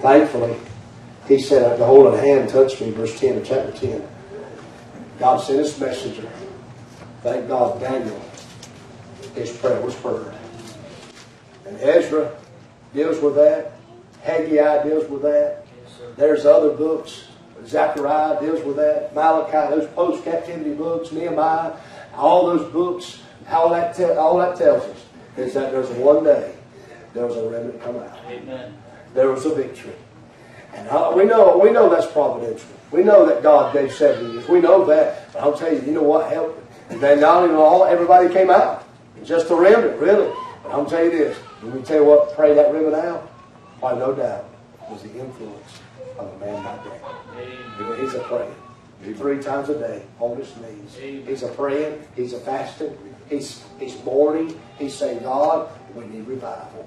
thankfully, 0.00 0.56
he 1.28 1.40
said, 1.40 1.78
the 1.78 1.84
hold 1.84 2.06
of 2.06 2.14
the 2.14 2.20
hand 2.20 2.48
touched 2.48 2.80
me, 2.80 2.90
verse 2.90 3.18
10 3.20 3.38
of 3.38 3.46
chapter 3.46 3.72
10. 3.72 4.08
God 5.18 5.36
sent 5.36 5.58
his 5.60 5.78
messenger. 5.78 6.28
Thank 7.22 7.46
God, 7.48 7.78
Daniel, 7.80 8.20
his 9.34 9.56
prayer 9.56 9.80
was 9.80 9.94
heard. 9.96 10.34
And 11.66 11.78
Ezra 11.80 12.34
deals 12.94 13.20
with 13.20 13.36
that. 13.36 13.72
Haggai 14.22 14.82
deals 14.82 15.08
with 15.08 15.22
that. 15.22 15.66
There's 16.16 16.44
other 16.46 16.70
books. 16.70 17.24
Zechariah 17.66 18.40
deals 18.40 18.64
with 18.64 18.76
that. 18.76 19.14
Malachi, 19.14 19.74
those 19.74 19.88
post-captivity 19.90 20.74
books, 20.74 21.12
Nehemiah, 21.12 21.72
all 22.14 22.46
those 22.46 22.70
books. 22.72 23.22
All 23.50 23.70
that, 23.70 23.96
te- 23.96 24.04
all 24.04 24.38
that 24.38 24.56
tells 24.56 24.84
us 24.84 25.04
is 25.36 25.54
that 25.54 25.72
there's 25.72 25.88
one 25.90 26.22
day 26.22 26.54
there 27.14 27.26
was 27.26 27.36
a 27.36 27.48
remnant 27.48 27.82
come 27.82 27.96
out. 27.96 28.16
Amen. 28.26 28.76
There 29.14 29.30
was 29.30 29.44
a 29.44 29.54
victory. 29.54 29.94
And 30.72 30.88
uh, 30.88 31.12
we 31.14 31.24
know 31.24 31.58
we 31.58 31.70
know 31.70 31.88
that's 31.88 32.06
providential. 32.06 32.68
We 32.92 33.02
know 33.02 33.26
that 33.26 33.42
God 33.42 33.72
gave 33.72 33.92
70 33.92 34.32
years. 34.32 34.48
We 34.48 34.60
know 34.60 34.84
that. 34.86 35.32
But 35.32 35.42
I'll 35.42 35.56
tell 35.56 35.72
you, 35.72 35.80
you 35.80 35.92
know 35.92 36.02
what 36.02 36.30
helped? 36.30 36.60
And 36.90 37.00
then 37.00 37.20
not 37.20 37.44
even 37.44 37.56
all 37.56 37.84
everybody 37.84 38.32
came 38.32 38.50
out. 38.50 38.84
Just 39.24 39.50
a 39.50 39.54
remnant, 39.54 39.98
really. 39.98 40.32
But 40.62 40.72
I'll 40.72 40.86
tell 40.86 41.04
you 41.04 41.10
this. 41.10 41.38
Let 41.62 41.74
me 41.74 41.82
tell 41.82 41.96
you 41.96 42.04
what 42.04 42.34
pray 42.36 42.54
that 42.54 42.72
remnant 42.72 42.94
out. 42.94 43.29
Why, 43.80 43.94
no 43.94 44.14
doubt, 44.14 44.44
was 44.90 45.02
the 45.02 45.18
influence 45.18 45.80
of 46.18 46.32
a 46.34 46.38
man 46.38 46.62
like. 46.64 46.80
Amen. 47.36 48.00
He's 48.00 48.14
a 48.14 48.20
praying. 48.20 48.54
Three 49.16 49.40
times 49.42 49.70
a 49.70 49.78
day 49.78 50.02
on 50.18 50.36
his 50.36 50.54
knees. 50.56 51.24
He's 51.26 51.42
a 51.42 51.48
praying. 51.48 52.04
He's 52.14 52.34
a 52.34 52.40
fasting. 52.40 52.96
He's 53.30 53.64
he's 53.78 54.02
mourning. 54.04 54.60
He's 54.78 54.94
saying, 54.94 55.22
God, 55.22 55.70
we 55.94 56.04
need 56.04 56.26
revival. 56.26 56.86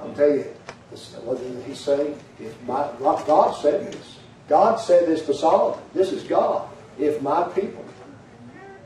I'm 0.00 0.14
telling 0.14 0.38
you, 0.38 0.54
this, 0.90 1.14
what 1.22 1.38
did 1.38 1.62
he 1.64 1.74
say? 1.74 2.14
If 2.40 2.60
my 2.62 2.88
God 3.00 3.52
said 3.60 3.92
this. 3.92 4.18
God 4.48 4.76
said 4.76 5.06
this 5.06 5.24
to 5.26 5.34
Solomon. 5.34 5.78
This 5.94 6.12
is 6.12 6.22
God. 6.24 6.68
If 6.98 7.22
my 7.22 7.44
people, 7.48 7.84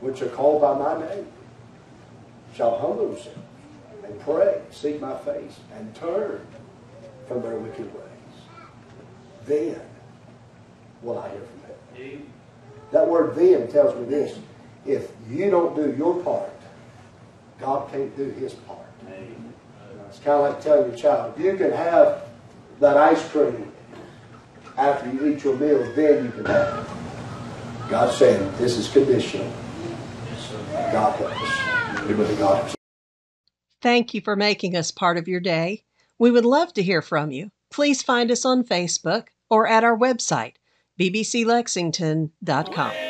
which 0.01 0.21
are 0.21 0.29
called 0.29 0.61
by 0.61 0.77
my 0.77 1.07
name, 1.07 1.27
shall 2.53 2.77
humble 2.77 3.09
themselves 3.09 3.39
and 4.03 4.19
pray, 4.21 4.61
seek 4.71 5.01
my 5.01 5.17
face, 5.19 5.59
and 5.75 5.93
turn 5.95 6.45
from 7.27 7.41
their 7.41 7.57
wicked 7.57 7.93
ways. 7.93 8.03
Then 9.45 9.81
will 11.01 11.19
I 11.19 11.29
hear 11.29 11.41
from 11.41 11.61
heaven. 11.95 12.31
That 12.91 13.07
word 13.07 13.35
then 13.35 13.67
tells 13.67 13.95
me 13.95 14.05
this. 14.05 14.39
If 14.85 15.11
you 15.29 15.49
don't 15.49 15.75
do 15.75 15.93
your 15.97 16.21
part, 16.23 16.49
God 17.59 17.91
can't 17.91 18.15
do 18.15 18.29
his 18.29 18.53
part. 18.53 18.79
It's 20.07 20.19
kind 20.19 20.41
of 20.41 20.53
like 20.53 20.61
telling 20.61 20.89
your 20.89 20.97
child, 20.97 21.37
you 21.37 21.55
can 21.57 21.71
have 21.71 22.23
that 22.79 22.95
ice 22.95 23.27
cream 23.29 23.71
after 24.77 25.11
you 25.11 25.33
eat 25.33 25.43
your 25.43 25.57
meal, 25.57 25.79
then 25.95 26.25
you 26.25 26.31
can 26.31 26.45
have 26.45 26.79
it. 26.79 27.89
God 27.89 28.13
said, 28.13 28.57
this 28.57 28.77
is 28.77 28.87
conditional. 28.89 29.51
God 30.71 31.15
help 31.15 31.31
us. 31.31 32.09
Amen. 32.09 32.37
God 32.37 32.63
help. 32.63 32.75
Thank 33.81 34.13
you 34.13 34.21
for 34.21 34.35
making 34.35 34.75
us 34.75 34.91
part 34.91 35.17
of 35.17 35.27
your 35.27 35.39
day. 35.39 35.83
We 36.19 36.31
would 36.31 36.45
love 36.45 36.73
to 36.73 36.83
hear 36.83 37.01
from 37.01 37.31
you. 37.31 37.51
Please 37.71 38.01
find 38.01 38.31
us 38.31 38.45
on 38.45 38.63
Facebook 38.63 39.27
or 39.49 39.67
at 39.67 39.83
our 39.83 39.97
website, 39.97 40.53
bbclexington.com. 40.99 43.06